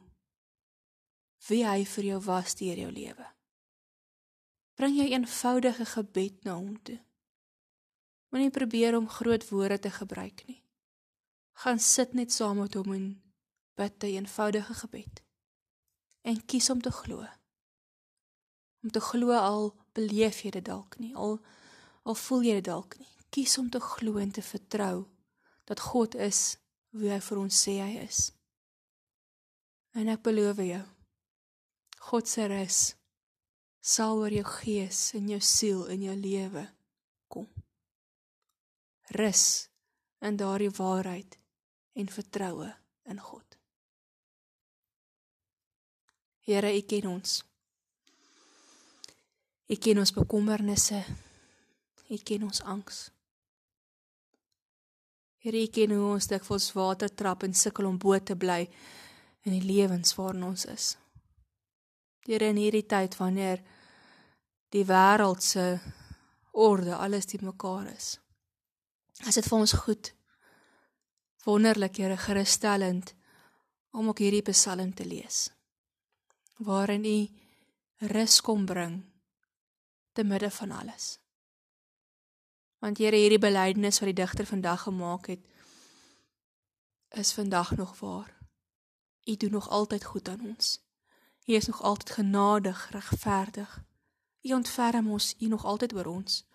wie 1.48 1.66
hy 1.66 1.85
vir 1.85 2.05
jou 2.05 2.20
was 2.20 2.55
deur 2.55 2.79
jou 2.79 2.90
lewe. 2.92 3.27
Bring 4.74 4.96
jou 4.96 5.09
eenvoudige 5.09 5.85
gebed 5.85 6.44
na 6.44 6.55
hom 6.55 6.83
toe. 6.83 7.01
Moenie 8.29 8.51
probeer 8.51 8.96
om 8.96 9.09
groot 9.09 9.48
woorde 9.48 9.79
te 9.79 9.90
gebruik 9.90 10.46
nie. 10.46 10.64
Gaan 11.53 11.79
sit 11.79 12.12
net 12.12 12.33
saam 12.33 12.57
met 12.57 12.74
hom 12.74 12.92
en 12.92 13.22
bid 13.74 14.03
'n 14.03 14.07
eenvoudige 14.07 14.74
gebed. 14.74 15.28
En 16.29 16.41
kies 16.45 16.69
om 16.71 16.81
te 16.85 16.93
glo. 16.93 17.25
Om 18.85 18.91
te 18.93 19.01
glo 19.01 19.33
al 19.33 19.71
beleef 19.97 20.43
jy 20.45 20.53
dit 20.59 20.64
dalk 20.64 20.99
nie, 21.03 21.14
al 21.17 21.38
al 22.09 22.17
voel 22.17 22.45
jy 22.47 22.59
dit 22.59 22.69
dalk 22.69 22.97
nie. 23.01 23.11
Kies 23.33 23.59
om 23.61 23.69
te 23.73 23.81
glo 23.85 24.21
en 24.21 24.31
te 24.33 24.45
vertrou 24.45 25.07
dat 25.69 25.83
God 25.91 26.14
is 26.17 26.57
wie 26.97 27.11
hy 27.12 27.19
vir 27.21 27.41
ons 27.41 27.64
sê 27.64 27.75
hy 27.83 27.99
is. 28.01 28.31
En 29.99 30.09
ek 30.09 30.23
beloof 30.25 30.62
jou, 30.64 30.85
God 32.09 32.31
se 32.31 32.47
rus 32.49 32.79
sal 33.88 34.21
oor 34.23 34.33
jou 34.33 34.45
gees 34.61 35.01
en 35.17 35.29
jou 35.33 35.41
siel 35.45 35.85
en 35.93 36.03
jou 36.05 36.17
lewe 36.17 36.64
kom. 37.33 37.49
Rus 39.17 39.45
in 40.25 40.37
daardie 40.41 40.73
waarheid 40.77 41.38
en 41.99 42.12
vertroue 42.12 42.73
in 43.09 43.21
God. 43.21 43.48
Here, 46.49 46.71
U 46.73 46.81
ken 46.89 47.05
ons. 47.11 47.33
U 49.69 49.77
ken 49.77 49.99
ons 50.01 50.13
bekommernisse. 50.17 51.03
U 52.09 52.17
ken 52.25 52.47
ons 52.47 52.63
angs. 52.65 53.01
Here, 55.45 55.61
U 55.61 55.69
ken 55.69 55.93
hoe 55.93 56.07
ons 56.15 56.29
dikwels 56.31 56.71
water 56.73 57.13
trap 57.13 57.45
en 57.45 57.53
sukkel 57.53 57.91
om 57.91 57.99
bo 58.01 58.17
te 58.17 58.33
bly 58.33 58.63
in 59.45 59.59
die 59.59 59.67
lewens 59.67 60.15
waarin 60.17 60.47
ons 60.49 60.65
is. 60.73 60.87
Here, 62.25 62.49
in 62.49 62.63
hierdie 62.63 62.87
tyd 62.89 63.19
wanneer 63.21 63.61
die 64.73 64.87
wêreld 64.89 65.45
se 65.45 65.67
orde 66.57 66.97
alles 66.97 67.29
te 67.29 67.43
mekaar 67.45 67.93
is. 67.93 68.15
As 69.29 69.37
dit 69.37 69.45
vir 69.45 69.59
ons 69.61 69.77
goed 69.85 70.15
wonderlik, 71.45 72.01
Here, 72.01 72.17
gerusstellend 72.17 73.13
om 73.93 74.09
ook 74.09 74.25
hierdie 74.25 74.47
Psalm 74.49 74.97
te 74.97 75.05
lees. 75.05 75.51
Waarin 76.59 77.05
U 77.05 77.29
rus 77.97 78.40
kom 78.40 78.64
bring 78.66 79.05
te 80.12 80.25
midde 80.25 80.51
van 80.51 80.71
alles. 80.71 81.18
Want 82.79 82.99
Here, 82.99 83.16
hierdie 83.16 83.38
belydenis 83.38 84.01
wat 84.01 84.11
die 84.11 84.23
digter 84.23 84.47
vandag 84.47 84.83
gemaak 84.83 85.27
het, 85.27 85.44
is 87.09 87.33
vandag 87.33 87.77
nog 87.77 87.99
waar. 88.01 88.38
U 89.25 89.37
doen 89.37 89.51
nog 89.51 89.68
altyd 89.68 90.05
goed 90.05 90.29
aan 90.29 90.40
ons. 90.40 90.81
U 91.47 91.53
is 91.53 91.66
nog 91.66 91.83
altyd 91.83 92.11
genadig, 92.11 92.90
regverdig. 92.90 93.85
U 94.42 94.53
ontferm 94.53 95.11
ons 95.11 95.35
u 95.38 95.47
nog 95.47 95.64
altyd 95.64 95.94
oor 95.94 96.07
ons. 96.07 96.47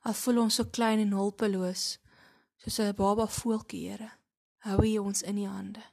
Al 0.00 0.12
voel 0.12 0.40
ons 0.40 0.54
so 0.54 0.64
klein 0.64 0.98
en 0.98 1.12
hulpeloos, 1.12 1.98
soos 2.56 2.78
'n 2.78 2.94
baba 2.94 3.26
voeltjie, 3.26 3.88
Here, 3.88 4.10
hou 4.56 4.84
U 4.84 4.98
ons 4.98 5.22
in 5.22 5.38
U 5.38 5.46
hande. 5.46 5.84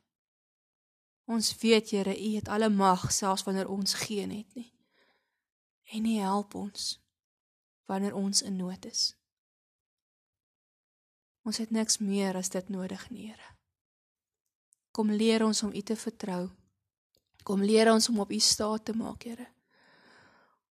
Ons 1.27 1.51
weet, 1.59 1.91
Here, 1.91 2.15
U 2.15 2.35
het 2.35 2.47
alle 2.47 2.69
mag 2.69 3.11
selfs 3.11 3.43
wanneer 3.43 3.69
ons 3.69 3.93
geen 3.93 4.31
het 4.31 4.55
nie 4.55 4.71
en 5.87 6.05
U 6.05 6.15
help 6.19 6.55
ons 6.55 7.01
wanneer 7.87 8.15
ons 8.15 8.41
in 8.41 8.55
nood 8.59 8.85
is. 8.85 9.13
Ons 11.47 11.61
het 11.63 11.71
niks 11.71 12.01
meer 12.03 12.35
as 12.35 12.51
dit 12.51 12.69
nodig, 12.69 13.07
Here. 13.07 13.53
Kom 14.91 15.11
leer 15.11 15.45
ons 15.45 15.63
om 15.63 15.71
U 15.71 15.81
te 15.81 15.95
vertrou. 15.95 16.49
Kom 17.47 17.63
leer 17.63 17.91
ons 17.93 18.09
om 18.09 18.19
op 18.19 18.31
U 18.31 18.39
staat 18.39 18.85
te 18.85 18.95
maak, 18.97 19.23
Here. 19.23 19.47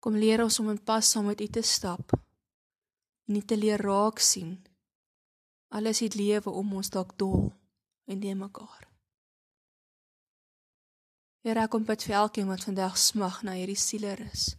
Kom 0.00 0.18
leer 0.20 0.42
ons 0.44 0.60
om 0.60 0.68
in 0.70 0.82
pas 0.84 1.08
saam 1.10 1.30
met 1.32 1.40
U 1.40 1.48
te 1.48 1.62
stap. 1.64 2.12
Nie 3.32 3.44
te 3.44 3.56
leer 3.56 3.80
raak 3.80 4.20
sien. 4.20 4.58
Alles 5.72 6.04
het 6.04 6.14
lewe 6.14 6.52
om 6.52 6.76
ons 6.76 6.92
dalk 6.92 7.16
dol 7.18 7.48
en 8.06 8.20
nie 8.20 8.34
mekaar. 8.36 8.85
Here, 11.46 11.68
kom 11.70 11.84
bid 11.86 12.02
vir 12.02 12.16
elkeen 12.18 12.48
wat 12.50 12.64
vandag 12.66 12.96
smag 12.98 13.44
na 13.46 13.52
hierdie 13.54 13.78
sielerus 13.78 14.56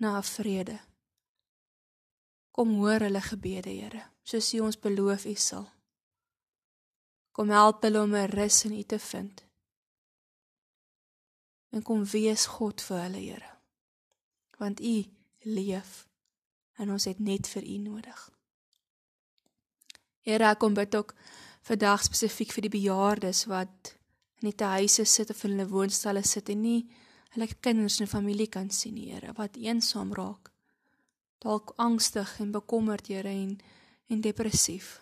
na 0.00 0.14
vrede. 0.24 0.78
Kom 2.56 2.70
hoor 2.78 3.04
hulle 3.04 3.20
gebede, 3.20 3.68
Here, 3.68 4.00
soos 4.24 4.48
U 4.56 4.62
ons 4.64 4.78
beloof 4.80 5.26
U 5.28 5.34
sal. 5.36 5.66
Kom 7.36 7.52
help 7.52 7.84
hulle 7.84 8.00
om 8.00 8.14
'n 8.16 8.32
rus 8.32 8.64
in 8.64 8.72
U 8.72 8.82
te 8.82 8.98
vind. 8.98 9.44
En 11.76 11.82
kom 11.82 12.04
wees 12.04 12.46
God 12.46 12.80
vir 12.80 13.02
hulle, 13.02 13.20
Here. 13.20 13.52
Want 14.56 14.80
U 14.80 15.04
leef 15.44 16.08
en 16.78 16.90
ons 16.90 17.04
het 17.04 17.18
net 17.18 17.46
vir 17.48 17.62
U 17.62 17.76
nodig. 17.76 18.30
Here, 20.20 20.56
kom 20.56 20.74
bid 20.74 20.96
ook 20.96 21.14
vandag 21.62 22.02
spesifiek 22.02 22.52
vir 22.52 22.62
die 22.62 22.80
bejaardes 22.80 23.44
wat 23.44 23.95
in 24.42 24.50
die 24.50 24.64
huise 24.64 25.04
sit 25.04 25.30
of 25.30 25.44
in 25.44 25.56
hulle 25.56 25.68
woonstelle 25.70 26.22
sit 26.26 26.50
en 26.52 26.62
nie 26.62 26.82
hulle 27.34 27.48
kinders 27.60 28.00
en 28.00 28.08
familie 28.08 28.48
kan 28.48 28.70
sien, 28.70 28.96
Here, 28.96 29.32
wat 29.36 29.56
eensaam 29.56 30.12
raak. 30.14 30.50
Dalk 31.44 31.72
angstig 31.76 32.38
en 32.40 32.52
bekommerd, 32.52 33.08
Here, 33.08 33.28
en 33.28 33.58
en 34.08 34.20
depressief. 34.20 35.00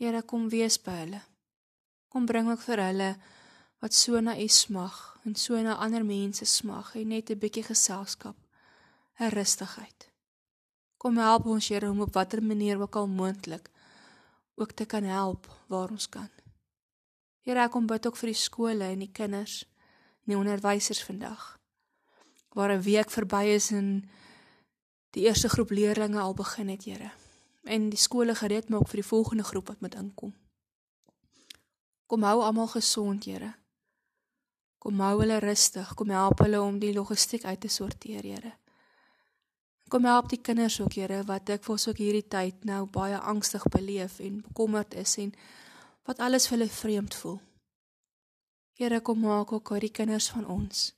Here, 0.00 0.22
kom 0.22 0.48
wees 0.48 0.78
by 0.80 0.96
hulle. 1.02 1.20
Kom 2.08 2.26
bring 2.26 2.48
ook 2.50 2.62
vir 2.64 2.80
hulle 2.82 3.10
wat 3.82 3.94
so 3.94 4.20
na 4.20 4.36
U 4.38 4.48
smag 4.48 4.96
en 5.26 5.34
so 5.34 5.58
na 5.62 5.76
ander 5.82 6.04
mense 6.06 6.46
smag 6.46 6.94
en 6.96 7.08
net 7.08 7.30
'n 7.30 7.38
bietjie 7.38 7.64
geselskap, 7.64 8.36
'n 9.20 9.30
rustigheid. 9.30 10.08
Kom 10.98 11.16
help 11.18 11.46
ons 11.46 11.68
Here 11.68 11.90
om 11.90 12.00
op 12.00 12.14
watter 12.14 12.42
manier 12.42 12.80
ook 12.80 12.96
al 12.96 13.06
moontlik 13.06 13.70
ook 14.54 14.72
te 14.72 14.84
kan 14.84 15.04
help 15.04 15.46
waar 15.66 15.90
ons 15.90 16.08
kan. 16.08 16.30
Here, 17.42 17.58
ek 17.64 17.72
kom 17.74 17.88
bid 17.90 18.06
ook 18.06 18.18
vir 18.20 18.30
die 18.30 18.38
skole 18.38 18.88
en 18.94 19.00
die 19.02 19.10
kinders 19.10 19.64
en 20.22 20.34
die 20.34 20.38
onderwysers 20.38 21.02
vandag. 21.02 21.58
Waar 22.54 22.72
'n 22.72 22.82
week 22.82 23.10
verby 23.10 23.44
is 23.54 23.70
en 23.70 24.08
die 25.10 25.26
eerste 25.26 25.48
groep 25.48 25.70
leerders 25.70 26.16
al 26.16 26.34
begin 26.34 26.68
het, 26.68 26.84
Here. 26.84 27.10
En 27.64 27.90
die 27.90 27.98
skole 27.98 28.34
gereed 28.34 28.68
maak 28.68 28.88
vir 28.88 29.02
die 29.02 29.10
volgende 29.10 29.44
groep 29.44 29.68
wat 29.68 29.80
moet 29.80 29.94
inkom. 29.94 30.34
Kom 32.06 32.22
hou 32.22 32.42
almal 32.42 32.68
gesond, 32.68 33.24
Here. 33.24 33.54
Kom 34.78 35.00
hou 35.00 35.20
hulle 35.20 35.38
rustig, 35.38 35.94
kom 35.94 36.10
help 36.10 36.38
hulle 36.38 36.60
om 36.60 36.78
die 36.78 36.92
logistiek 36.94 37.44
uit 37.44 37.60
te 37.60 37.68
sorteer, 37.68 38.22
Here. 38.22 38.52
Kom 39.88 40.04
help 40.04 40.28
die 40.28 40.40
kinders 40.40 40.80
ook, 40.80 40.92
Here, 40.92 41.22
wat 41.24 41.48
ek 41.48 41.64
vir 41.64 41.74
ook 41.88 41.96
hierdie 41.96 42.28
tyd 42.28 42.64
nou 42.64 42.86
baie 42.86 43.18
angstig 43.18 43.62
beleef 43.68 44.18
en 44.20 44.40
bekommerd 44.40 44.94
is 44.94 45.16
en 45.18 45.34
wat 46.08 46.18
alles 46.18 46.48
vir 46.48 46.58
hulle 46.58 46.70
vreemd 46.70 47.14
voel. 47.14 47.38
Here, 48.78 49.00
kom 49.00 49.20
maak 49.22 49.52
ook 49.52 49.74
hierdie 49.74 49.94
kinders 49.94 50.30
van 50.34 50.46
ons 50.46 50.90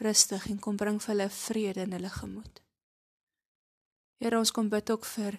rustig 0.00 0.46
en 0.48 0.58
kom 0.58 0.76
bring 0.80 0.96
vir 1.02 1.12
hulle 1.12 1.28
vrede 1.28 1.84
in 1.84 1.92
hulle 1.92 2.10
gemoed. 2.14 2.62
Here, 4.20 4.38
ons 4.38 4.52
kom 4.52 4.70
bid 4.72 4.90
ook 4.92 5.04
vir 5.04 5.36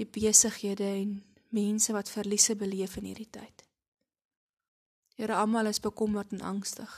die 0.00 0.08
besighede 0.08 0.88
en 1.02 1.18
mense 1.52 1.92
wat 1.92 2.08
verliese 2.08 2.56
beleef 2.56 2.96
in 3.00 3.10
hierdie 3.10 3.28
tyd. 3.28 3.64
Here, 5.18 5.36
almal 5.36 5.68
is 5.68 5.80
bekommerd 5.80 6.32
en 6.32 6.44
angstig. 6.54 6.92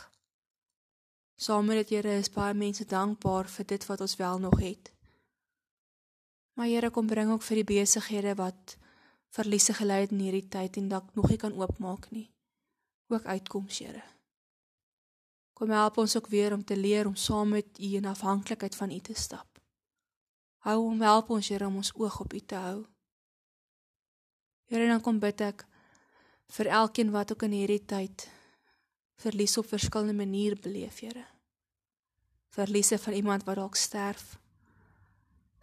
Saam 1.34 1.66
met 1.66 1.82
dit, 1.82 1.96
Here, 1.96 2.18
is 2.22 2.30
baie 2.30 2.54
mense 2.54 2.86
dankbaar 2.86 3.50
vir 3.50 3.66
dit 3.74 3.86
wat 3.90 4.04
ons 4.06 4.16
wel 4.16 4.38
nog 4.38 4.58
het. 4.62 4.92
Maar 6.54 6.70
Here, 6.70 6.90
kom 6.94 7.10
bring 7.10 7.32
ook 7.34 7.42
vir 7.42 7.62
die 7.62 7.70
besighede 7.74 8.36
wat 8.38 8.76
verliese 9.34 9.74
gely 9.74 10.04
het 10.04 10.12
in 10.14 10.22
hierdie 10.22 10.48
tyd 10.48 10.78
en 10.78 10.90
dalk 10.92 11.14
nog 11.18 11.28
nie 11.32 11.38
kan 11.40 11.54
oopmaak 11.58 12.10
nie. 12.14 12.28
Ook 13.10 13.24
uitkoms, 13.24 13.78
Here. 13.78 14.02
Kom 15.54 15.70
help 15.70 15.98
ons 15.98 16.16
ook 16.16 16.26
weer 16.30 16.52
om 16.52 16.64
te 16.64 16.76
leer 16.76 17.06
om 17.06 17.16
saam 17.16 17.48
met 17.48 17.78
U 17.78 17.90
in 17.98 18.06
afhanklikheid 18.10 18.74
van 18.74 18.90
U 18.90 18.98
te 18.98 19.14
stap. 19.14 19.60
Hou 20.66 20.78
hom 20.80 21.02
help 21.02 21.30
ons 21.30 21.48
Here 21.48 21.66
om 21.66 21.76
ons 21.82 21.92
oog 21.94 22.20
op 22.20 22.32
U 22.32 22.40
te 22.40 22.54
hou. 22.54 22.84
Here, 24.70 24.86
dan 24.88 25.02
kom 25.02 25.18
bid 25.18 25.40
ek 25.44 25.66
vir 26.54 26.70
elkeen 26.70 27.10
wat 27.10 27.32
ook 27.32 27.44
in 27.46 27.58
hierdie 27.58 27.84
tyd 27.84 28.28
verlies 29.20 29.58
op 29.58 29.66
verskillende 29.70 30.14
maniere 30.14 30.56
beleef, 30.56 31.02
Here. 31.02 31.26
Verliese 32.54 32.98
van 32.98 33.12
iemand 33.12 33.44
wat 33.44 33.58
dalk 33.58 33.76
sterf. 33.76 34.38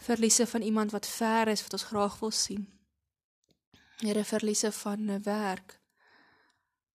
Verliese 0.01 0.47
van 0.47 0.61
iemand 0.61 0.91
wat 0.91 1.07
ver 1.07 1.47
is 1.47 1.63
wat 1.63 1.73
ons 1.73 1.89
graag 1.91 2.19
wil 2.19 2.31
sien. 2.31 2.67
Here, 4.01 4.23
verliese 4.25 4.71
van 4.71 5.05
'n 5.05 5.23
werk, 5.23 5.81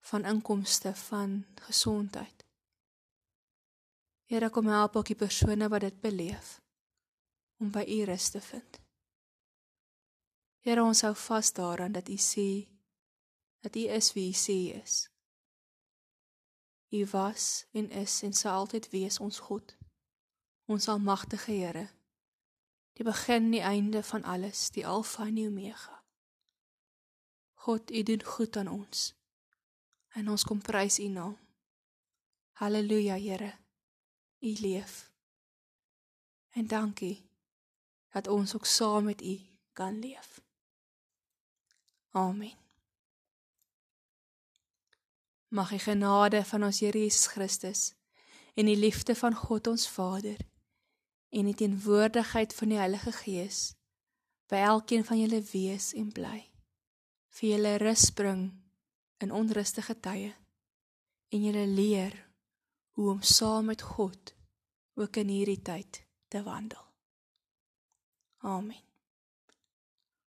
van 0.00 0.24
inkomste, 0.24 0.94
van 0.94 1.46
gesondheid. 1.54 2.46
Here, 4.24 4.50
kom 4.50 4.66
help 4.66 4.96
ook 4.96 5.06
die 5.06 5.16
persone 5.16 5.68
wat 5.68 5.80
dit 5.80 6.00
beleef 6.00 6.62
om 7.56 7.70
by 7.70 7.84
U 7.88 8.04
rus 8.04 8.28
te 8.30 8.40
vind. 8.40 8.80
Here 10.58 10.82
ons 10.82 11.00
hou 11.00 11.14
vas 11.14 11.52
daaraan 11.52 11.92
dat 11.92 12.08
U 12.08 12.16
sê 12.16 12.68
dat 13.60 13.76
U 13.76 13.80
is 13.80 14.12
wie 14.12 14.28
U 14.30 14.32
sê 14.32 14.52
U 14.52 14.80
is. 14.82 15.10
U 16.88 17.06
was 17.06 17.66
en 17.70 17.90
is 17.90 18.22
en 18.22 18.32
sal 18.32 18.58
altyd 18.58 18.90
wees 18.90 19.20
ons 19.20 19.38
God. 19.38 19.76
Ons 20.64 20.88
almagtige 20.88 21.52
Here. 21.52 21.88
Die 22.92 23.04
begin 23.04 23.44
en 23.44 23.50
die 23.50 23.60
einde 23.60 24.02
van 24.02 24.24
alles, 24.24 24.70
die 24.70 24.86
Alfa 24.86 25.26
en 25.26 25.34
die 25.34 25.46
Omega. 25.46 26.05
God, 27.66 27.90
U 27.90 28.02
doen 28.02 28.22
goed 28.22 28.56
aan 28.56 28.68
ons. 28.68 29.14
En 30.14 30.28
ons 30.30 30.44
kom 30.46 30.60
prys 30.62 30.98
U 31.02 31.08
naam. 31.10 31.34
Halleluja, 32.62 33.16
Here. 33.18 33.54
U 34.38 34.52
leef. 34.60 35.10
En 36.50 36.66
dankie 36.66 37.26
dat 38.14 38.28
ons 38.28 38.54
ook 38.54 38.66
saam 38.66 39.04
met 39.04 39.22
U 39.22 39.40
kan 39.72 39.98
leef. 39.98 40.40
Amen. 42.10 42.54
Mag 45.48 45.74
die 45.74 45.82
genade 45.82 46.44
van 46.44 46.70
ons 46.70 46.80
Here 46.80 46.98
Jesus 46.98 47.26
Christus 47.26 47.94
en 48.54 48.70
die 48.70 48.78
liefde 48.78 49.14
van 49.14 49.34
God 49.34 49.66
ons 49.66 49.90
Vader 49.90 50.38
en 51.28 51.50
die 51.50 51.54
teenwoordigheid 51.54 52.54
van 52.54 52.68
die 52.68 52.78
Heilige 52.78 53.12
Gees 53.12 53.72
by 54.46 54.62
elkeen 54.70 55.04
van 55.04 55.18
julle 55.18 55.42
wees 55.50 55.96
en 55.98 56.12
bly. 56.12 56.46
Vir 57.36 57.50
julle 57.50 57.76
rus 57.78 58.10
bring 58.16 58.46
in 59.20 59.32
onrustige 59.32 59.98
tye 60.00 60.32
en 61.28 61.42
julle 61.44 61.66
leer 61.68 62.14
hoe 62.96 63.10
om 63.12 63.22
saam 63.22 63.68
met 63.68 63.82
God 63.82 64.32
ook 64.96 65.16
in 65.20 65.28
hierdie 65.28 65.60
tyd 65.60 66.00
te 66.32 66.40
wandel. 66.42 66.80
Amen. 68.38 68.80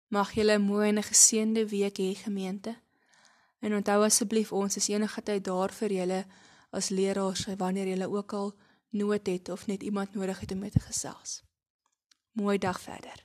Mag 0.07 0.31
julle 0.31 0.55
'n 0.57 0.61
mooi 0.61 0.87
en 0.89 0.97
'n 0.97 1.09
geseënde 1.11 1.69
week 1.69 1.97
hê 1.97 2.15
gemeente. 2.15 2.75
En 3.59 3.75
onthou 3.75 4.03
asseblief 4.03 4.51
ons 4.51 4.75
is 4.75 4.87
enige 4.87 5.21
tyd 5.23 5.43
daar 5.43 5.71
vir 5.71 5.91
julle 5.91 6.25
as 6.71 6.89
leraars 6.89 7.45
wanneer 7.57 7.87
julle 7.87 8.09
ook 8.09 8.33
al 8.33 8.53
nood 8.89 9.27
het 9.27 9.49
of 9.49 9.67
net 9.67 9.83
iemand 9.83 10.13
nodig 10.13 10.39
het 10.39 10.51
om 10.51 10.59
mee 10.59 10.71
te 10.71 10.79
gesels. 10.79 11.43
Mooi 12.31 12.57
dag 12.57 12.81
verder. 12.81 13.22